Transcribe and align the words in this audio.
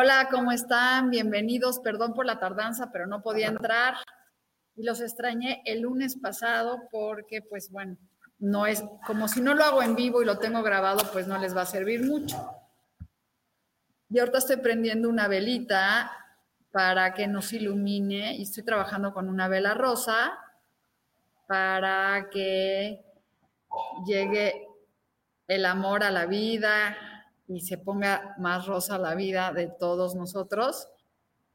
Hola, 0.00 0.28
¿cómo 0.30 0.52
están? 0.52 1.10
Bienvenidos. 1.10 1.80
Perdón 1.80 2.14
por 2.14 2.24
la 2.24 2.38
tardanza, 2.38 2.92
pero 2.92 3.08
no 3.08 3.20
podía 3.20 3.48
entrar. 3.48 3.96
Y 4.76 4.84
los 4.84 5.00
extrañé 5.00 5.60
el 5.64 5.80
lunes 5.80 6.16
pasado 6.16 6.82
porque, 6.92 7.42
pues 7.42 7.72
bueno, 7.72 7.96
no 8.38 8.64
es 8.66 8.84
como 9.04 9.26
si 9.26 9.40
no 9.40 9.54
lo 9.54 9.64
hago 9.64 9.82
en 9.82 9.96
vivo 9.96 10.22
y 10.22 10.24
lo 10.24 10.38
tengo 10.38 10.62
grabado, 10.62 11.00
pues 11.12 11.26
no 11.26 11.36
les 11.38 11.56
va 11.56 11.62
a 11.62 11.66
servir 11.66 12.04
mucho. 12.04 12.36
Y 14.08 14.20
ahorita 14.20 14.38
estoy 14.38 14.58
prendiendo 14.58 15.08
una 15.08 15.26
velita 15.26 16.12
para 16.70 17.12
que 17.12 17.26
nos 17.26 17.52
ilumine 17.52 18.36
y 18.36 18.42
estoy 18.42 18.62
trabajando 18.62 19.12
con 19.12 19.28
una 19.28 19.48
vela 19.48 19.74
rosa 19.74 20.38
para 21.48 22.28
que 22.30 23.04
llegue 24.06 24.64
el 25.48 25.66
amor 25.66 26.04
a 26.04 26.12
la 26.12 26.26
vida, 26.26 26.96
y 27.48 27.62
se 27.62 27.78
ponga 27.78 28.36
más 28.38 28.66
rosa 28.66 28.98
la 28.98 29.14
vida 29.14 29.52
de 29.52 29.68
todos 29.68 30.14
nosotros. 30.14 30.88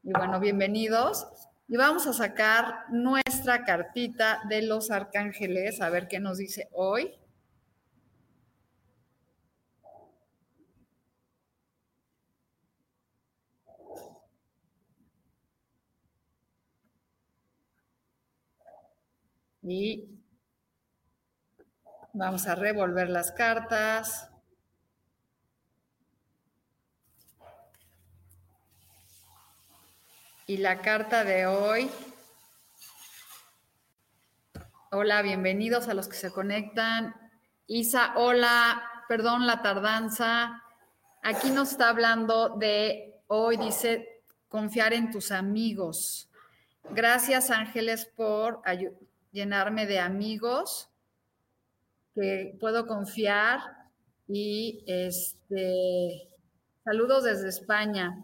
Y 0.02 0.12
bueno, 0.12 0.40
bienvenidos. 0.40 1.26
Y 1.68 1.76
vamos 1.76 2.06
a 2.06 2.12
sacar 2.12 2.84
nuestra 2.90 3.64
cartita 3.64 4.42
de 4.48 4.62
los 4.62 4.90
arcángeles, 4.90 5.80
a 5.80 5.88
ver 5.90 6.08
qué 6.08 6.20
nos 6.20 6.38
dice 6.38 6.68
hoy. 6.72 7.12
Y 19.62 20.08
vamos 22.12 22.46
a 22.46 22.54
revolver 22.56 23.08
las 23.08 23.32
cartas. 23.32 24.33
Y 30.46 30.58
la 30.58 30.82
carta 30.82 31.24
de 31.24 31.46
hoy. 31.46 31.90
Hola, 34.90 35.22
bienvenidos 35.22 35.88
a 35.88 35.94
los 35.94 36.06
que 36.06 36.16
se 36.16 36.30
conectan. 36.30 37.14
Isa, 37.66 38.12
hola, 38.16 38.82
perdón 39.08 39.46
la 39.46 39.62
tardanza. 39.62 40.62
Aquí 41.22 41.48
nos 41.48 41.70
está 41.70 41.88
hablando 41.88 42.50
de 42.58 43.22
hoy, 43.28 43.56
dice, 43.56 44.22
confiar 44.50 44.92
en 44.92 45.10
tus 45.10 45.32
amigos. 45.32 46.28
Gracias, 46.90 47.50
Ángeles, 47.50 48.04
por 48.14 48.60
llenarme 49.32 49.86
de 49.86 49.98
amigos 49.98 50.90
que 52.14 52.54
puedo 52.60 52.86
confiar. 52.86 53.60
Y 54.28 54.84
este, 54.86 56.28
saludos 56.84 57.24
desde 57.24 57.48
España. 57.48 58.14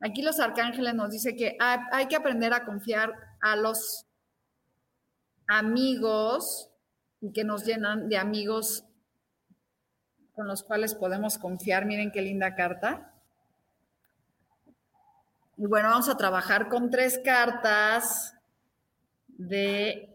Aquí 0.00 0.22
los 0.22 0.40
arcángeles 0.40 0.94
nos 0.94 1.10
dice 1.10 1.36
que 1.36 1.56
hay 1.60 2.06
que 2.06 2.16
aprender 2.16 2.54
a 2.54 2.64
confiar 2.64 3.12
a 3.40 3.54
los 3.54 4.06
amigos 5.46 6.70
y 7.20 7.32
que 7.32 7.44
nos 7.44 7.66
llenan 7.66 8.08
de 8.08 8.16
amigos 8.16 8.84
con 10.32 10.46
los 10.46 10.62
cuales 10.62 10.94
podemos 10.94 11.36
confiar. 11.36 11.84
Miren 11.84 12.12
qué 12.12 12.22
linda 12.22 12.54
carta. 12.54 13.12
Y 15.58 15.66
bueno, 15.66 15.90
vamos 15.90 16.08
a 16.08 16.16
trabajar 16.16 16.68
con 16.70 16.90
tres 16.90 17.20
cartas 17.22 18.34
de 19.28 20.14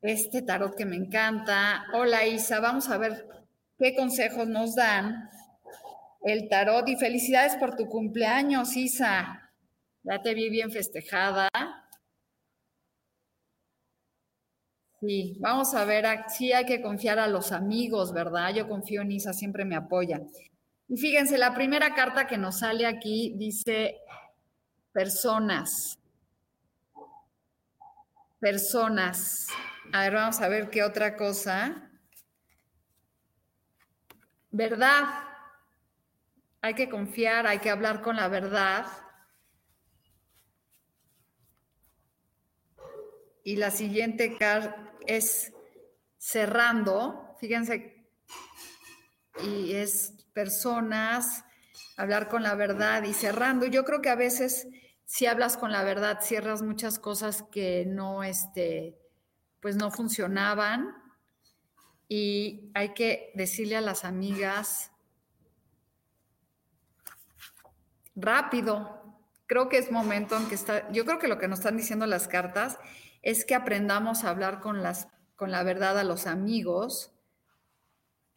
este 0.00 0.42
tarot 0.42 0.76
que 0.76 0.84
me 0.84 0.94
encanta. 0.94 1.86
Hola 1.92 2.24
Isa, 2.24 2.60
vamos 2.60 2.88
a 2.88 2.98
ver 2.98 3.26
qué 3.78 3.96
consejos 3.96 4.46
nos 4.46 4.76
dan 4.76 5.28
el 6.22 6.48
tarot 6.48 6.88
y 6.88 6.96
felicidades 6.96 7.56
por 7.56 7.76
tu 7.76 7.86
cumpleaños, 7.86 8.76
Isa. 8.76 9.50
Ya 10.02 10.22
te 10.22 10.34
vi 10.34 10.50
bien 10.50 10.70
festejada. 10.70 11.48
Sí, 15.00 15.36
vamos 15.40 15.74
a 15.74 15.84
ver, 15.86 16.04
sí 16.28 16.52
hay 16.52 16.66
que 16.66 16.82
confiar 16.82 17.18
a 17.18 17.26
los 17.26 17.52
amigos, 17.52 18.12
¿verdad? 18.12 18.52
Yo 18.54 18.68
confío 18.68 19.00
en 19.00 19.12
Isa, 19.12 19.32
siempre 19.32 19.64
me 19.64 19.74
apoya. 19.74 20.20
Y 20.88 20.96
fíjense, 20.98 21.38
la 21.38 21.54
primera 21.54 21.94
carta 21.94 22.26
que 22.26 22.36
nos 22.36 22.58
sale 22.58 22.84
aquí 22.84 23.34
dice 23.36 23.96
personas. 24.92 25.98
Personas. 28.40 29.46
A 29.92 30.02
ver, 30.02 30.14
vamos 30.14 30.40
a 30.40 30.48
ver 30.48 30.68
qué 30.68 30.82
otra 30.82 31.16
cosa. 31.16 31.90
¿Verdad? 34.50 35.29
Hay 36.62 36.74
que 36.74 36.88
confiar, 36.88 37.46
hay 37.46 37.58
que 37.58 37.70
hablar 37.70 38.02
con 38.02 38.16
la 38.16 38.28
verdad. 38.28 38.86
Y 43.42 43.56
la 43.56 43.70
siguiente 43.70 44.36
es 45.06 45.52
cerrando, 46.18 47.34
fíjense, 47.40 48.06
y 49.42 49.72
es 49.72 50.14
personas, 50.34 51.44
hablar 51.96 52.28
con 52.28 52.42
la 52.42 52.54
verdad 52.54 53.02
y 53.04 53.14
cerrando. 53.14 53.66
Yo 53.66 53.84
creo 53.84 54.02
que 54.02 54.10
a 54.10 54.14
veces 54.14 54.68
si 55.04 55.26
hablas 55.26 55.56
con 55.56 55.72
la 55.72 55.82
verdad 55.82 56.20
cierras 56.22 56.62
muchas 56.62 56.98
cosas 56.98 57.42
que 57.50 57.84
no, 57.86 58.22
este, 58.22 58.96
pues 59.60 59.76
no 59.76 59.90
funcionaban 59.90 60.94
y 62.08 62.70
hay 62.74 62.94
que 62.94 63.32
decirle 63.34 63.76
a 63.76 63.80
las 63.80 64.04
amigas, 64.04 64.89
rápido. 68.14 69.00
Creo 69.46 69.68
que 69.68 69.78
es 69.78 69.90
momento 69.90 70.36
en 70.36 70.48
que 70.48 70.54
está, 70.54 70.90
yo 70.92 71.04
creo 71.04 71.18
que 71.18 71.28
lo 71.28 71.38
que 71.38 71.48
nos 71.48 71.60
están 71.60 71.76
diciendo 71.76 72.06
las 72.06 72.28
cartas 72.28 72.78
es 73.22 73.44
que 73.44 73.54
aprendamos 73.54 74.24
a 74.24 74.30
hablar 74.30 74.60
con, 74.60 74.82
las, 74.82 75.08
con 75.36 75.50
la 75.50 75.62
verdad 75.62 75.98
a 75.98 76.04
los 76.04 76.26
amigos 76.26 77.12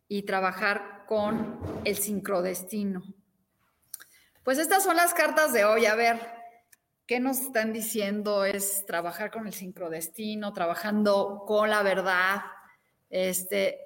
y 0.07 0.23
trabajar 0.23 1.05
con 1.07 1.59
el 1.85 1.97
sincrodestino. 1.97 3.03
Pues 4.43 4.57
estas 4.57 4.83
son 4.83 4.97
las 4.97 5.13
cartas 5.13 5.53
de 5.53 5.63
hoy. 5.63 5.85
A 5.85 5.95
ver, 5.95 6.19
¿qué 7.07 7.19
nos 7.19 7.39
están 7.39 7.71
diciendo? 7.71 8.43
Es 8.43 8.85
trabajar 8.85 9.31
con 9.31 9.47
el 9.47 9.53
sincrodestino, 9.53 10.51
trabajando 10.51 11.43
con 11.47 11.69
la 11.69 11.81
verdad. 11.81 12.41
Este, 13.09 13.79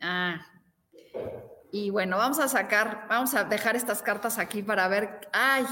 ah, 0.00 0.55
y 1.72 1.90
bueno, 1.90 2.16
vamos 2.18 2.38
a 2.38 2.48
sacar, 2.48 3.06
vamos 3.08 3.34
a 3.34 3.44
dejar 3.44 3.76
estas 3.76 4.02
cartas 4.02 4.38
aquí 4.38 4.62
para 4.62 4.88
ver, 4.88 5.28
ay, 5.32 5.66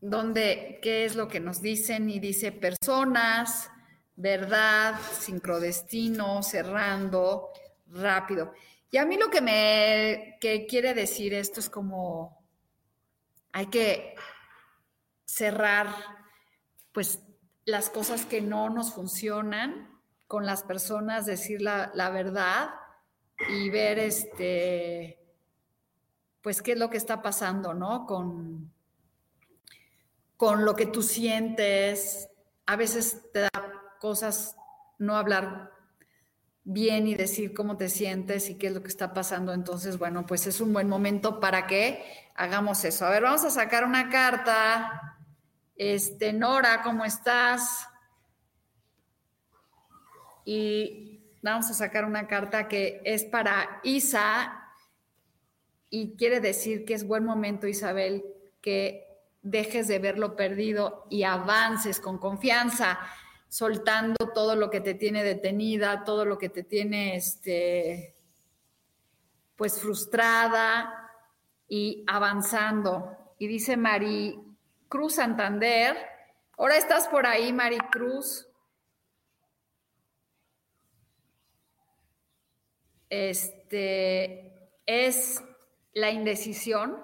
dónde, 0.00 0.78
qué 0.82 1.04
es 1.04 1.16
lo 1.16 1.28
que 1.28 1.40
nos 1.40 1.62
dicen. 1.62 2.10
Y 2.10 2.20
dice 2.20 2.52
personas, 2.52 3.70
verdad, 4.16 4.98
sincrodestino, 5.18 6.42
cerrando, 6.42 7.50
rápido. 7.86 8.52
Y 8.90 8.98
a 8.98 9.06
mí 9.06 9.16
lo 9.16 9.30
que 9.30 9.40
me 9.40 10.36
que 10.40 10.66
quiere 10.66 10.92
decir 10.92 11.32
esto 11.32 11.60
es 11.60 11.70
como 11.70 12.44
hay 13.52 13.66
que 13.66 14.14
cerrar, 15.24 15.88
pues 16.92 17.20
las 17.64 17.88
cosas 17.90 18.26
que 18.26 18.40
no 18.40 18.68
nos 18.70 18.92
funcionan 18.92 19.91
con 20.32 20.46
las 20.46 20.62
personas, 20.62 21.26
decir 21.26 21.60
la, 21.60 21.90
la 21.92 22.08
verdad 22.08 22.70
y 23.50 23.68
ver 23.68 23.98
este, 23.98 25.22
pues 26.40 26.62
qué 26.62 26.72
es 26.72 26.78
lo 26.78 26.88
que 26.88 26.96
está 26.96 27.20
pasando, 27.20 27.74
¿no? 27.74 28.06
Con, 28.06 28.72
con 30.38 30.64
lo 30.64 30.74
que 30.74 30.86
tú 30.86 31.02
sientes. 31.02 32.30
A 32.64 32.76
veces 32.76 33.30
te 33.30 33.40
da 33.40 33.50
cosas 34.00 34.56
no 34.96 35.18
hablar 35.18 35.70
bien 36.64 37.06
y 37.08 37.14
decir 37.14 37.52
cómo 37.52 37.76
te 37.76 37.90
sientes 37.90 38.48
y 38.48 38.56
qué 38.56 38.68
es 38.68 38.72
lo 38.72 38.80
que 38.82 38.88
está 38.88 39.12
pasando. 39.12 39.52
Entonces, 39.52 39.98
bueno, 39.98 40.24
pues 40.24 40.46
es 40.46 40.62
un 40.62 40.72
buen 40.72 40.88
momento 40.88 41.40
para 41.40 41.66
que 41.66 42.02
hagamos 42.36 42.86
eso. 42.86 43.04
A 43.04 43.10
ver, 43.10 43.24
vamos 43.24 43.44
a 43.44 43.50
sacar 43.50 43.84
una 43.84 44.08
carta. 44.08 45.18
Este, 45.76 46.32
Nora, 46.32 46.80
¿cómo 46.80 47.04
estás? 47.04 47.86
Y 50.44 51.20
vamos 51.42 51.70
a 51.70 51.74
sacar 51.74 52.04
una 52.04 52.26
carta 52.26 52.68
que 52.68 53.00
es 53.04 53.24
para 53.24 53.80
Isa 53.82 54.58
y 55.90 56.16
quiere 56.16 56.40
decir 56.40 56.84
que 56.84 56.94
es 56.94 57.06
buen 57.06 57.24
momento, 57.24 57.66
Isabel, 57.66 58.24
que 58.60 59.06
dejes 59.42 59.88
de 59.88 59.98
ver 59.98 60.18
lo 60.18 60.36
perdido 60.36 61.06
y 61.10 61.24
avances 61.24 62.00
con 62.00 62.18
confianza 62.18 62.98
soltando 63.48 64.30
todo 64.32 64.56
lo 64.56 64.70
que 64.70 64.80
te 64.80 64.94
tiene 64.94 65.22
detenida, 65.22 66.04
todo 66.04 66.24
lo 66.24 66.38
que 66.38 66.48
te 66.48 66.62
tiene 66.62 67.16
este, 67.16 68.14
pues 69.56 69.78
frustrada 69.78 71.10
y 71.68 72.02
avanzando. 72.06 73.34
Y 73.38 73.46
dice 73.48 73.76
Mari 73.76 74.40
Cruz 74.88 75.16
Santander, 75.16 75.96
ahora 76.56 76.78
estás 76.78 77.08
por 77.08 77.26
ahí, 77.26 77.52
Mari 77.52 77.78
Cruz. 77.90 78.48
Este 83.14 84.70
es 84.86 85.44
la 85.92 86.10
indecisión, 86.10 86.96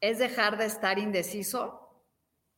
es 0.00 0.18
dejar 0.18 0.58
de 0.58 0.66
estar 0.66 0.98
indeciso 1.00 1.86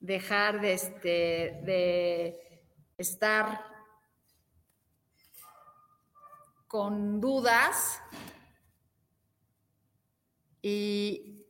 dejar 0.01 0.61
de, 0.61 0.73
este, 0.73 1.61
de 1.65 2.63
estar 2.97 3.65
con 6.67 7.21
dudas 7.21 8.01
y 10.63 11.47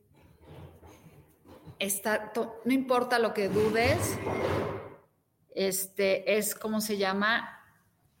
no 2.65 2.73
importa 2.73 3.19
lo 3.19 3.33
que 3.33 3.47
dudes, 3.47 4.17
este, 5.55 6.37
es 6.37 6.55
como 6.55 6.81
se 6.81 6.97
llama, 6.97 7.58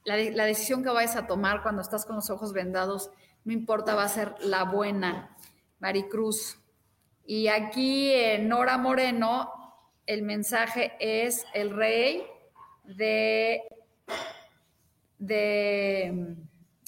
la, 0.03 0.17
la, 0.17 0.45
decisión 0.45 0.83
que 0.83 0.89
vayas 0.89 1.15
a 1.15 1.27
tomar 1.27 1.61
cuando 1.61 1.81
estás 1.81 2.05
con 2.05 2.15
los 2.15 2.29
ojos 2.29 2.53
vendados, 2.53 3.11
no 3.43 3.53
importa, 3.53 3.95
va 3.95 4.03
a 4.03 4.09
ser 4.09 4.35
la 4.39 4.63
buena, 4.63 5.35
Maricruz. 5.79 6.59
Y 7.25 7.47
aquí 7.47 8.13
Nora 8.41 8.77
Moreno 8.77 9.51
el 10.09 10.23
mensaje 10.23 10.93
es 10.99 11.45
el 11.53 11.69
rey 11.69 12.25
de, 12.83 13.61
de 15.19 16.35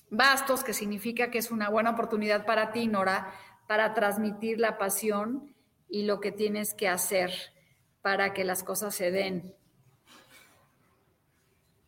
bastos, 0.09 0.63
que 0.63 0.73
significa 0.73 1.29
que 1.29 1.37
es 1.37 1.51
una 1.51 1.69
buena 1.69 1.91
oportunidad 1.91 2.47
para 2.47 2.71
ti, 2.71 2.87
Nora, 2.87 3.31
para 3.67 3.93
transmitir 3.93 4.59
la 4.59 4.79
pasión 4.79 5.53
y 5.87 6.03
lo 6.03 6.19
que 6.19 6.31
tienes 6.31 6.73
que 6.73 6.87
hacer 6.87 7.31
para 8.01 8.33
que 8.33 8.43
las 8.43 8.63
cosas 8.63 8.95
se 8.95 9.11
den. 9.11 9.53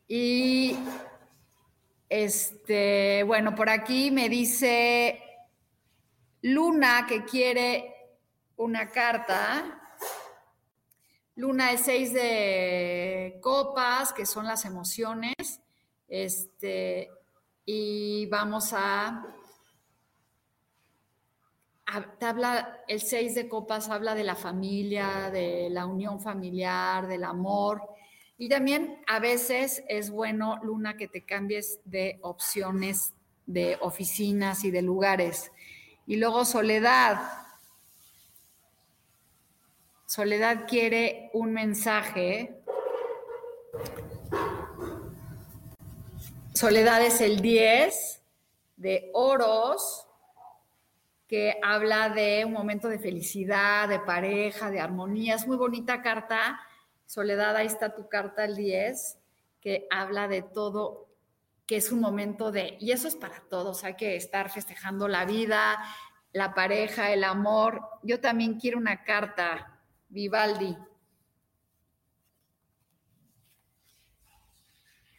Y 0.07 0.77
este, 2.21 3.23
bueno, 3.23 3.55
por 3.55 3.69
aquí 3.69 4.11
me 4.11 4.29
dice 4.29 5.21
Luna 6.41 7.05
que 7.07 7.23
quiere 7.23 7.93
una 8.57 8.89
carta 8.89 9.79
Luna 11.35 11.71
es 11.71 11.81
seis 11.81 12.13
de 12.13 13.39
copas, 13.41 14.13
que 14.13 14.25
son 14.25 14.45
las 14.45 14.65
emociones. 14.65 15.61
Este, 16.07 17.09
y 17.65 18.27
vamos 18.27 18.71
a, 18.73 19.25
habla, 22.21 22.83
el 22.87 23.01
seis 23.01 23.33
de 23.33 23.49
copas 23.49 23.89
habla 23.89 24.13
de 24.13 24.23
la 24.23 24.35
familia, 24.35 25.31
de 25.31 25.69
la 25.71 25.87
unión 25.87 26.21
familiar, 26.21 27.07
del 27.07 27.23
amor. 27.23 27.81
Y 28.37 28.49
también 28.49 29.01
a 29.07 29.19
veces 29.19 29.83
es 29.87 30.09
bueno, 30.09 30.59
Luna, 30.63 30.97
que 30.97 31.07
te 31.07 31.23
cambies 31.25 31.79
de 31.85 32.19
opciones 32.21 33.13
de 33.45 33.77
oficinas 33.81 34.63
y 34.63 34.71
de 34.71 34.81
lugares. 34.81 35.51
Y 36.05 36.17
luego 36.17 36.45
soledad. 36.45 37.21
Soledad 40.05 40.65
quiere 40.67 41.29
un 41.33 41.53
mensaje. 41.53 42.61
Soledad 46.53 47.01
es 47.01 47.19
el 47.21 47.41
10 47.41 48.21
de 48.77 49.09
oros, 49.13 50.07
que 51.27 51.57
habla 51.63 52.09
de 52.09 52.45
un 52.45 52.53
momento 52.53 52.87
de 52.89 52.99
felicidad, 52.99 53.87
de 53.89 53.99
pareja, 53.99 54.69
de 54.69 54.79
armonía. 54.79 55.35
Es 55.35 55.47
muy 55.47 55.57
bonita 55.57 56.01
carta. 56.01 56.59
Soledad, 57.05 57.55
ahí 57.55 57.67
está 57.67 57.95
tu 57.95 58.07
carta 58.09 58.45
el 58.45 58.55
10, 58.55 59.19
que 59.61 59.87
habla 59.91 60.27
de 60.27 60.41
todo, 60.41 61.09
que 61.65 61.77
es 61.77 61.91
un 61.91 61.99
momento 61.99 62.51
de, 62.51 62.77
y 62.79 62.91
eso 62.91 63.07
es 63.07 63.15
para 63.15 63.41
todos, 63.49 63.83
hay 63.83 63.95
que 63.95 64.15
estar 64.15 64.49
festejando 64.49 65.07
la 65.07 65.25
vida, 65.25 65.77
la 66.33 66.53
pareja, 66.53 67.11
el 67.11 67.23
amor. 67.23 67.81
Yo 68.01 68.19
también 68.19 68.59
quiero 68.59 68.77
una 68.77 69.03
carta 69.03 69.79
Vivaldi. 70.09 70.75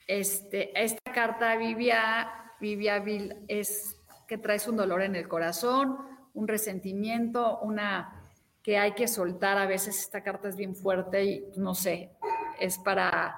Este, 0.06 0.78
esta 0.78 1.12
carta 1.12 1.56
Vivia, 1.56 2.52
Vivia 2.60 3.02
es 3.48 3.96
que 4.28 4.36
traes 4.36 4.68
un 4.68 4.76
dolor 4.76 5.02
en 5.02 5.16
el 5.16 5.28
corazón, 5.28 5.96
un 6.34 6.48
resentimiento, 6.48 7.60
una 7.60 8.13
que 8.64 8.78
hay 8.78 8.94
que 8.94 9.06
soltar. 9.06 9.58
A 9.58 9.66
veces 9.66 9.96
esta 10.00 10.24
carta 10.24 10.48
es 10.48 10.56
bien 10.56 10.74
fuerte 10.74 11.22
y 11.22 11.44
no 11.56 11.76
sé, 11.76 12.10
es 12.58 12.78
para, 12.78 13.36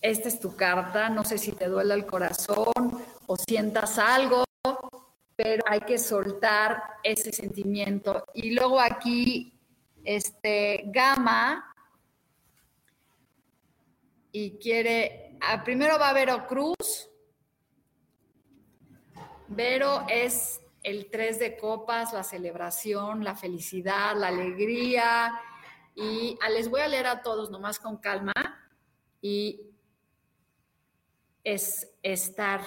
esta 0.00 0.28
es 0.28 0.40
tu 0.40 0.56
carta, 0.56 1.10
no 1.10 1.24
sé 1.24 1.36
si 1.36 1.52
te 1.52 1.66
duele 1.66 1.92
el 1.92 2.06
corazón 2.06 3.04
o 3.26 3.36
sientas 3.36 3.98
algo, 3.98 4.44
pero 5.36 5.64
hay 5.66 5.80
que 5.80 5.98
soltar 5.98 6.82
ese 7.02 7.32
sentimiento. 7.32 8.24
Y 8.34 8.52
luego 8.52 8.80
aquí 8.80 9.52
este, 10.04 10.84
Gama 10.86 11.74
y 14.30 14.58
quiere, 14.58 15.36
ah, 15.40 15.64
primero 15.64 15.98
va 15.98 16.12
Vero 16.12 16.46
Cruz. 16.46 17.10
Vero 19.48 20.06
es 20.08 20.60
el 20.82 21.10
tres 21.10 21.38
de 21.38 21.56
copas, 21.56 22.12
la 22.12 22.22
celebración, 22.22 23.24
la 23.24 23.34
felicidad, 23.34 24.16
la 24.16 24.28
alegría. 24.28 25.40
Y 25.94 26.38
ah, 26.42 26.50
les 26.50 26.68
voy 26.68 26.80
a 26.80 26.88
leer 26.88 27.06
a 27.06 27.22
todos 27.22 27.50
nomás 27.50 27.78
con 27.78 27.96
calma. 27.96 28.32
Y 29.20 29.62
es 31.44 31.90
estar 32.02 32.60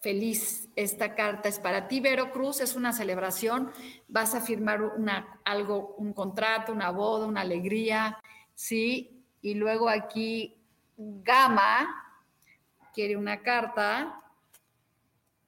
feliz. 0.00 0.68
Esta 0.74 1.14
carta 1.14 1.48
es 1.48 1.58
para 1.58 1.86
ti, 1.86 2.00
Vero 2.00 2.32
Cruz, 2.32 2.60
es 2.60 2.74
una 2.74 2.92
celebración. 2.92 3.72
Vas 4.08 4.34
a 4.34 4.40
firmar 4.40 4.82
una, 4.82 5.40
algo, 5.44 5.94
un 5.96 6.12
contrato, 6.12 6.72
una 6.72 6.90
boda, 6.90 7.26
una 7.26 7.42
alegría, 7.42 8.18
¿sí? 8.54 9.24
Y 9.40 9.54
luego 9.54 9.88
aquí 9.88 10.56
Gama 10.96 11.88
quiere 12.92 13.16
una 13.16 13.42
carta. 13.42 14.20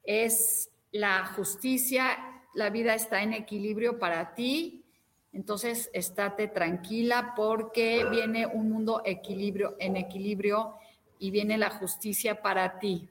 Es 0.03 0.71
la 0.95 1.25
justicia, 1.25 2.17
la 2.53 2.69
vida 2.69 2.95
está 2.95 3.21
en 3.21 3.33
equilibrio 3.33 3.99
para 3.99 4.33
ti. 4.33 4.85
Entonces, 5.33 5.89
estate 5.91 6.47
tranquila 6.47 7.33
porque 7.35 8.05
viene 8.09 8.47
un 8.47 8.69
mundo 8.69 9.01
equilibrio, 9.03 9.75
en 9.79 9.97
equilibrio 9.97 10.75
y 11.19 11.31
viene 11.31 11.57
la 11.57 11.69
justicia 11.69 12.41
para 12.41 12.79
ti. 12.79 13.09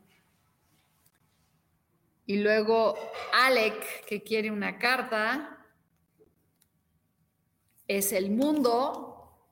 Y 2.24 2.38
luego 2.38 2.94
Alec, 3.34 4.06
que 4.06 4.22
quiere 4.22 4.50
una 4.50 4.78
carta, 4.78 5.58
es 7.86 8.12
el 8.12 8.30
mundo, 8.30 9.42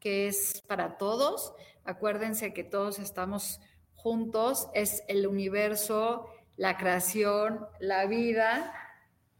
que 0.00 0.26
es 0.26 0.62
para 0.66 0.96
todos. 0.96 1.52
Acuérdense 1.84 2.54
que 2.54 2.64
todos 2.64 2.98
estamos 2.98 3.60
juntos, 3.94 4.70
es 4.72 5.04
el 5.06 5.26
universo, 5.26 6.30
la 6.60 6.76
creación, 6.76 7.66
la 7.78 8.04
vida. 8.04 8.70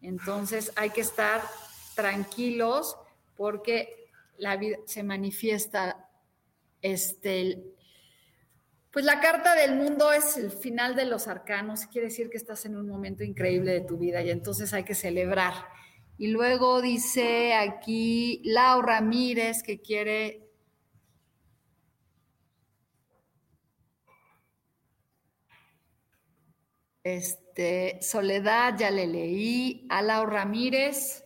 Entonces 0.00 0.72
hay 0.74 0.88
que 0.88 1.02
estar 1.02 1.42
tranquilos 1.94 2.96
porque 3.36 4.08
la 4.38 4.56
vida 4.56 4.78
se 4.86 5.02
manifiesta 5.02 6.08
este, 6.80 7.62
pues 8.90 9.04
la 9.04 9.20
carta 9.20 9.54
del 9.54 9.76
mundo 9.76 10.10
es 10.12 10.38
el 10.38 10.50
final 10.50 10.96
de 10.96 11.04
los 11.04 11.28
arcanos, 11.28 11.84
quiere 11.84 12.08
decir 12.08 12.30
que 12.30 12.38
estás 12.38 12.64
en 12.64 12.74
un 12.74 12.88
momento 12.88 13.22
increíble 13.22 13.72
de 13.72 13.82
tu 13.82 13.98
vida 13.98 14.22
y 14.22 14.30
entonces 14.30 14.72
hay 14.72 14.84
que 14.84 14.94
celebrar. 14.94 15.52
Y 16.16 16.28
luego 16.28 16.80
dice 16.80 17.52
aquí 17.52 18.40
Lau 18.46 18.80
Ramírez 18.80 19.62
que 19.62 19.82
quiere... 19.82 20.49
Este, 27.02 27.98
Soledad, 28.02 28.76
ya 28.78 28.90
le 28.90 29.06
leí. 29.06 29.86
A 29.88 30.02
Lau 30.02 30.26
Ramírez. 30.26 31.24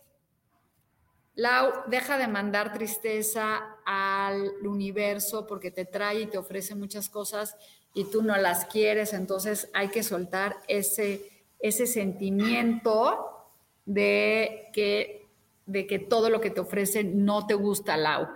Lau, 1.35 1.83
deja 1.87 2.17
de 2.17 2.27
mandar 2.27 2.71
tristeza 2.73 3.77
al 3.85 4.51
universo 4.65 5.45
porque 5.45 5.69
te 5.69 5.83
trae 5.83 6.21
y 6.21 6.27
te 6.27 6.37
ofrece 6.37 6.75
muchas 6.75 7.09
cosas 7.09 7.57
y 7.93 8.05
tú 8.05 8.21
no 8.21 8.37
las 8.37 8.65
quieres, 8.65 9.13
entonces 9.13 9.69
hay 9.73 9.87
que 9.87 10.03
soltar 10.03 10.57
ese, 10.67 11.31
ese 11.59 11.87
sentimiento 11.87 13.49
de 13.85 14.69
que, 14.73 15.27
de 15.65 15.87
que 15.87 15.99
todo 15.99 16.29
lo 16.29 16.41
que 16.41 16.49
te 16.49 16.59
ofrece 16.59 17.03
no 17.03 17.47
te 17.47 17.53
gusta, 17.53 17.97
Lau. 17.97 18.27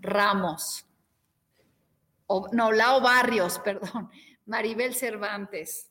Ramos. 0.00 0.84
O, 2.26 2.48
no, 2.52 2.72
Lau 2.72 3.00
Barrios, 3.00 3.58
perdón. 3.64 4.10
Maribel 4.46 4.94
Cervantes. 4.94 5.90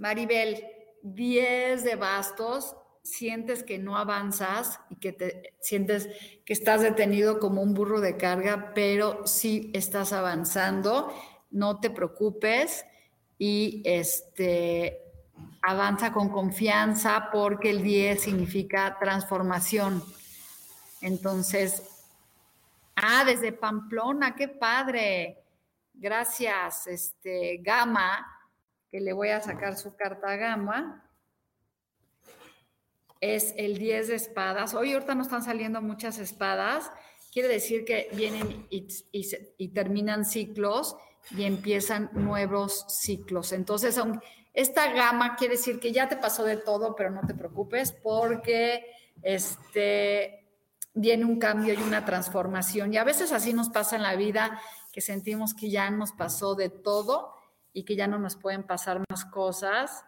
Maribel, 0.00 0.64
10 1.02 1.84
de 1.84 1.94
bastos, 1.94 2.74
sientes 3.02 3.62
que 3.62 3.78
no 3.78 3.98
avanzas 3.98 4.80
y 4.88 4.96
que 4.96 5.12
te 5.12 5.54
sientes 5.60 6.08
que 6.46 6.54
estás 6.54 6.80
detenido 6.80 7.38
como 7.38 7.62
un 7.62 7.74
burro 7.74 8.00
de 8.00 8.16
carga, 8.16 8.72
pero 8.74 9.26
sí 9.26 9.70
estás 9.74 10.14
avanzando, 10.14 11.12
no 11.50 11.80
te 11.80 11.90
preocupes 11.90 12.86
y 13.38 13.82
este 13.84 15.02
avanza 15.62 16.12
con 16.14 16.30
confianza 16.30 17.28
porque 17.30 17.68
el 17.68 17.82
10 17.82 18.22
significa 18.22 18.96
transformación. 18.98 20.02
Entonces, 21.02 21.82
ah, 22.96 23.24
desde 23.26 23.52
Pamplona, 23.52 24.34
qué 24.34 24.48
padre. 24.48 25.36
Gracias, 25.92 26.86
este 26.86 27.58
Gama, 27.62 28.26
que 28.90 29.00
le 29.00 29.12
voy 29.12 29.28
a 29.28 29.40
sacar 29.40 29.76
su 29.76 29.94
carta 29.94 30.36
Gama 30.36 31.08
es 33.20 33.54
el 33.56 33.78
10 33.78 34.08
de 34.08 34.14
espadas. 34.16 34.74
Hoy 34.74 34.92
ahorita 34.92 35.14
no 35.14 35.22
están 35.22 35.44
saliendo 35.44 35.80
muchas 35.80 36.18
espadas. 36.18 36.90
Quiere 37.32 37.48
decir 37.48 37.84
que 37.84 38.08
vienen 38.12 38.66
y, 38.70 39.68
terminan 39.68 40.24
ciclos 40.24 40.96
y 41.30 41.44
empiezan 41.44 42.10
nuevos 42.14 42.86
ciclos. 42.88 43.52
Entonces, 43.52 44.00
esta 44.54 44.92
gama 44.92 45.36
quiere 45.36 45.54
decir 45.54 45.78
que 45.78 45.92
ya 45.92 46.08
te 46.08 46.16
pasó 46.16 46.44
de 46.44 46.56
todo, 46.56 46.96
pero 46.96 47.10
no 47.10 47.20
te 47.26 47.34
preocupes 47.34 47.92
porque 47.92 48.86
este, 49.22 50.48
viene 50.94 51.26
un 51.26 51.38
cambio 51.38 51.74
y 51.74 51.82
una 51.82 52.04
transformación. 52.04 52.92
Y 52.92 52.96
a 52.96 53.04
veces 53.04 53.30
así 53.30 53.52
nos 53.52 53.68
pasa 53.68 53.94
en 53.94 54.02
la 54.02 54.16
vida, 54.16 54.60
que 54.90 55.02
sentimos 55.02 55.54
que 55.54 55.70
ya 55.70 55.88
nos 55.90 56.10
pasó 56.12 56.56
de 56.56 56.70
todo 56.70 57.39
y 57.72 57.84
que 57.84 57.96
ya 57.96 58.06
no 58.06 58.18
nos 58.18 58.36
pueden 58.36 58.64
pasar 58.64 59.02
más 59.10 59.24
cosas. 59.24 60.04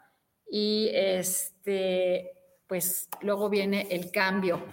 Y 0.50 0.90
este, 0.92 2.32
pues 2.66 3.08
luego 3.20 3.48
viene 3.48 3.88
el 3.90 4.10
cambio. 4.10 4.64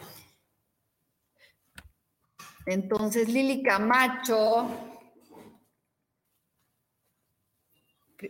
Entonces, 2.65 3.29
Lili 3.29 3.63
Camacho, 3.63 4.69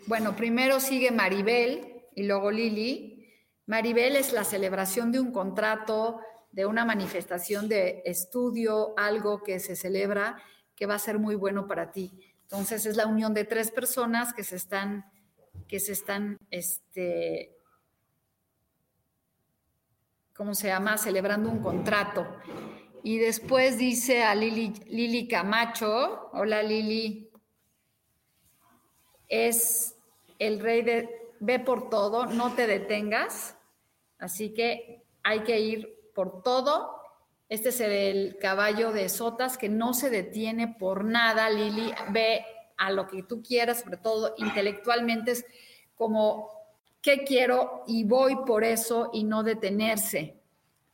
bueno, 0.07 0.35
primero 0.35 0.79
sigue 0.79 1.11
Maribel 1.11 2.03
y 2.15 2.23
luego 2.23 2.51
Lili. 2.51 3.27
Maribel 3.65 4.15
es 4.15 4.33
la 4.33 4.43
celebración 4.43 5.11
de 5.11 5.19
un 5.19 5.31
contrato, 5.31 6.21
de 6.51 6.65
una 6.65 6.85
manifestación 6.85 7.67
de 7.67 8.01
estudio, 8.05 8.93
algo 8.97 9.43
que 9.43 9.59
se 9.59 9.75
celebra 9.75 10.41
que 10.75 10.85
va 10.85 10.95
a 10.95 10.99
ser 10.99 11.19
muy 11.19 11.35
bueno 11.35 11.67
para 11.67 11.91
ti. 11.91 12.28
Entonces, 12.51 12.87
es 12.87 12.95
la 12.95 13.05
unión 13.05 13.35
de 13.35 13.45
tres 13.45 13.69
personas 13.69 14.33
que 14.33 14.43
se 14.43 14.55
están, 14.55 15.05
que 15.67 15.79
se 15.79 15.91
están, 15.91 16.39
este, 16.49 17.55
¿cómo 20.35 20.55
se 20.55 20.69
llama? 20.69 20.97
Celebrando 20.97 21.51
un 21.51 21.61
contrato. 21.61 22.25
Y 23.03 23.19
después 23.19 23.77
dice 23.77 24.23
a 24.23 24.33
Lili, 24.33 24.73
Lili 24.87 25.27
Camacho, 25.27 26.31
hola 26.33 26.63
Lili, 26.63 27.29
es 29.27 29.95
el 30.39 30.59
rey 30.59 30.81
de, 30.81 31.07
ve 31.39 31.59
por 31.59 31.91
todo, 31.91 32.25
no 32.25 32.55
te 32.55 32.65
detengas, 32.65 33.57
así 34.17 34.55
que 34.55 35.03
hay 35.21 35.43
que 35.43 35.59
ir 35.59 36.11
por 36.15 36.41
todo. 36.41 36.98
Este 37.49 37.69
es 37.69 37.79
el 37.81 38.37
caballo 38.37 38.91
de 38.91 39.09
Sotas 39.09 39.57
que 39.57 39.69
no 39.69 39.95
se 39.95 40.11
detiene 40.11 40.67
por 40.67 41.03
nada, 41.03 41.49
Lili, 41.49 41.91
ve 42.11 42.45
a 42.77 42.91
lo 42.91 43.07
que 43.07 43.23
tú 43.23 43.41
quieras, 43.41 43.81
sobre 43.81 43.97
todo 43.97 44.35
intelectualmente, 44.37 45.31
es 45.31 45.45
como 45.95 46.59
¿qué 47.01 47.23
quiero? 47.23 47.83
Y 47.87 48.03
voy 48.03 48.35
por 48.45 48.63
eso 48.63 49.09
y 49.13 49.23
no 49.23 49.43
detenerse, 49.43 50.39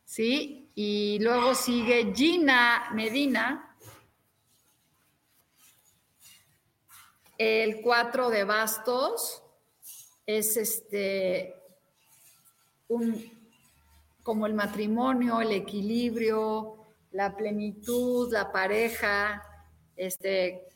¿sí? 0.04 0.70
Y 0.74 1.18
luego 1.20 1.54
sigue 1.54 2.12
Gina 2.14 2.90
Medina, 2.94 3.76
el 7.38 7.82
cuatro 7.82 8.30
de 8.30 8.44
bastos, 8.44 9.42
es 10.24 10.56
este, 10.56 11.54
un, 12.88 13.35
como 14.26 14.48
el 14.48 14.54
matrimonio, 14.54 15.40
el 15.40 15.52
equilibrio, 15.52 16.84
la 17.12 17.36
plenitud, 17.36 18.28
la 18.32 18.50
pareja, 18.50 19.40
este, 19.94 20.66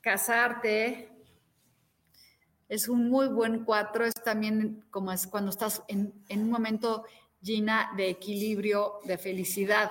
casarte, 0.00 1.12
es 2.66 2.88
un 2.88 3.10
muy 3.10 3.28
buen 3.28 3.62
cuatro, 3.62 4.06
es 4.06 4.14
también 4.14 4.86
como 4.90 5.12
es 5.12 5.26
cuando 5.26 5.50
estás 5.50 5.82
en, 5.86 6.14
un 6.30 6.50
momento 6.50 7.04
llena 7.42 7.92
de 7.94 8.08
equilibrio, 8.08 9.00
de 9.04 9.18
felicidad. 9.18 9.90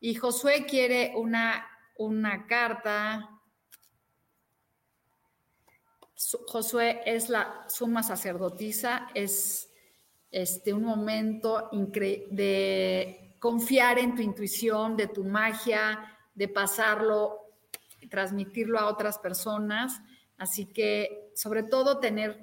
Y 0.00 0.14
Josué 0.14 0.64
quiere 0.64 1.12
una, 1.16 1.68
una 1.98 2.46
carta. 2.46 3.28
Josué 6.46 7.02
es 7.04 7.28
la 7.28 7.66
suma 7.68 8.02
sacerdotisa, 8.02 9.08
es 9.12 9.65
este, 10.42 10.72
un 10.72 10.84
momento 10.84 11.70
de 11.70 13.36
confiar 13.38 13.98
en 13.98 14.14
tu 14.14 14.22
intuición, 14.22 14.96
de 14.96 15.08
tu 15.08 15.24
magia, 15.24 16.18
de 16.34 16.48
pasarlo, 16.48 17.40
transmitirlo 18.10 18.78
a 18.78 18.86
otras 18.86 19.18
personas 19.18 20.00
Así 20.38 20.66
que, 20.66 21.30
sobre 21.34 21.62
todo, 21.62 21.98
tener 21.98 22.38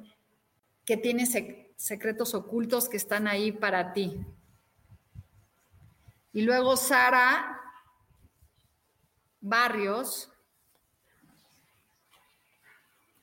que 0.85 0.97
tienes 0.97 1.31
secretos 1.75 2.33
ocultos 2.33 2.89
que 2.89 2.97
están 2.97 3.27
ahí 3.27 3.51
para 3.51 3.93
ti. 3.93 4.19
Y 6.33 6.41
luego 6.41 6.75
Sara 6.75 7.61
Barrios. 9.39 10.29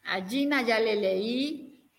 A 0.05 0.25
Gina 0.27 0.63
ya 0.63 0.79
le 0.79 0.97
leí. 0.97 1.91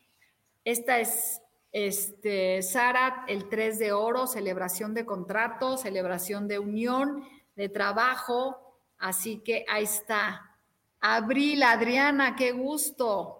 Esta 0.63 0.99
es 0.99 1.41
este, 1.71 2.61
Sara, 2.61 3.23
el 3.27 3.47
3 3.47 3.79
de 3.79 3.93
oro, 3.93 4.27
celebración 4.27 4.93
de 4.93 5.05
contrato, 5.05 5.77
celebración 5.77 6.47
de 6.47 6.59
unión, 6.59 7.23
de 7.55 7.69
trabajo. 7.69 8.77
Así 8.97 9.39
que 9.39 9.65
ahí 9.69 9.85
está. 9.85 10.57
Abril, 10.99 11.63
Adriana, 11.63 12.35
qué 12.35 12.51
gusto. 12.51 13.37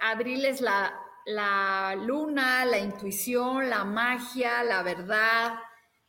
Abril 0.00 0.44
es 0.44 0.60
la, 0.60 0.94
la 1.26 1.96
luna, 1.96 2.64
la 2.64 2.78
intuición, 2.78 3.70
la 3.70 3.84
magia, 3.84 4.62
la 4.62 4.82
verdad. 4.82 5.58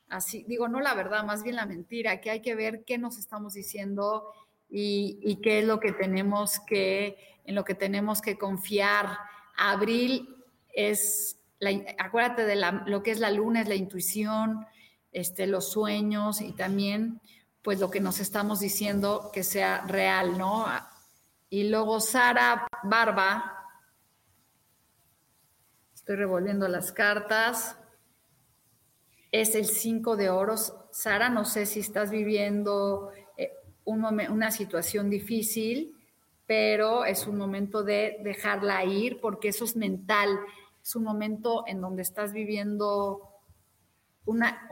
Así, 0.10 0.43
digo, 0.48 0.67
no 0.67 0.79
la 0.81 0.93
verdad, 0.93 1.24
más 1.24 1.43
bien 1.43 1.55
la 1.55 1.65
mentira, 1.65 2.22
que 2.22 2.31
hay 2.31 2.41
que 2.41 2.55
ver 2.55 2.84
qué 2.86 2.98
nos 2.98 3.17
estamos 3.17 3.53
diciendo 3.53 4.31
y, 4.69 5.39
qué 5.41 5.60
es 5.60 5.65
lo 5.65 5.79
que 5.79 5.91
tenemos 5.91 6.60
que, 6.60 7.17
en 7.45 7.55
lo 7.55 7.63
que 7.63 7.75
tenemos 7.75 8.22
que 8.22 8.38
confiar. 8.38 9.17
Abril 9.57 10.43
es, 10.74 11.38
la, 11.60 11.72
acuérdate 11.98 12.45
de 12.45 12.55
lo 12.86 13.03
que 13.03 13.12
es 13.12 13.19
la 13.19 13.31
luna, 13.31 13.62
es 13.62 13.67
la 13.67 13.75
intuición, 13.75 14.65
este, 15.12 15.48
los 15.48 15.72
sueños 15.72 16.41
y 16.41 16.51
también 16.53 17.22
pues 17.62 17.79
lo 17.79 17.89
que 17.89 18.00
nos 18.00 18.19
estamos 18.19 18.60
diciendo 18.60 19.31
que 19.34 19.43
sea 19.43 19.86
real, 19.88 20.38
¿no? 20.38 20.67
Y 21.50 21.69
luego 21.69 22.00
Sara 22.00 22.67
Barba, 22.84 23.55
Estoy 26.05 26.17
revolviendo 26.17 26.67
las 26.67 26.91
cartas. 26.91 27.79
Es 29.31 29.55
el 29.55 29.65
5 29.65 30.15
de 30.15 30.29
oros. 30.29 30.75
Sara, 30.91 31.29
no 31.29 31.45
sé 31.45 31.65
si 31.65 31.79
estás 31.79 32.12
viviendo 32.12 33.10
una 33.85 34.51
situación 34.51 35.09
difícil, 35.09 35.95
pero 36.47 37.05
es 37.05 37.27
un 37.27 37.37
momento 37.37 37.83
de 37.83 38.17
dejarla 38.23 38.83
ir 38.83 39.19
porque 39.21 39.49
eso 39.49 39.65
es 39.65 39.75
mental. 39.75 40.39
Es 40.81 40.95
un 40.95 41.03
momento 41.03 41.63
en 41.67 41.81
donde 41.81 42.01
estás 42.01 42.33
viviendo 42.33 43.21
una, 44.25 44.67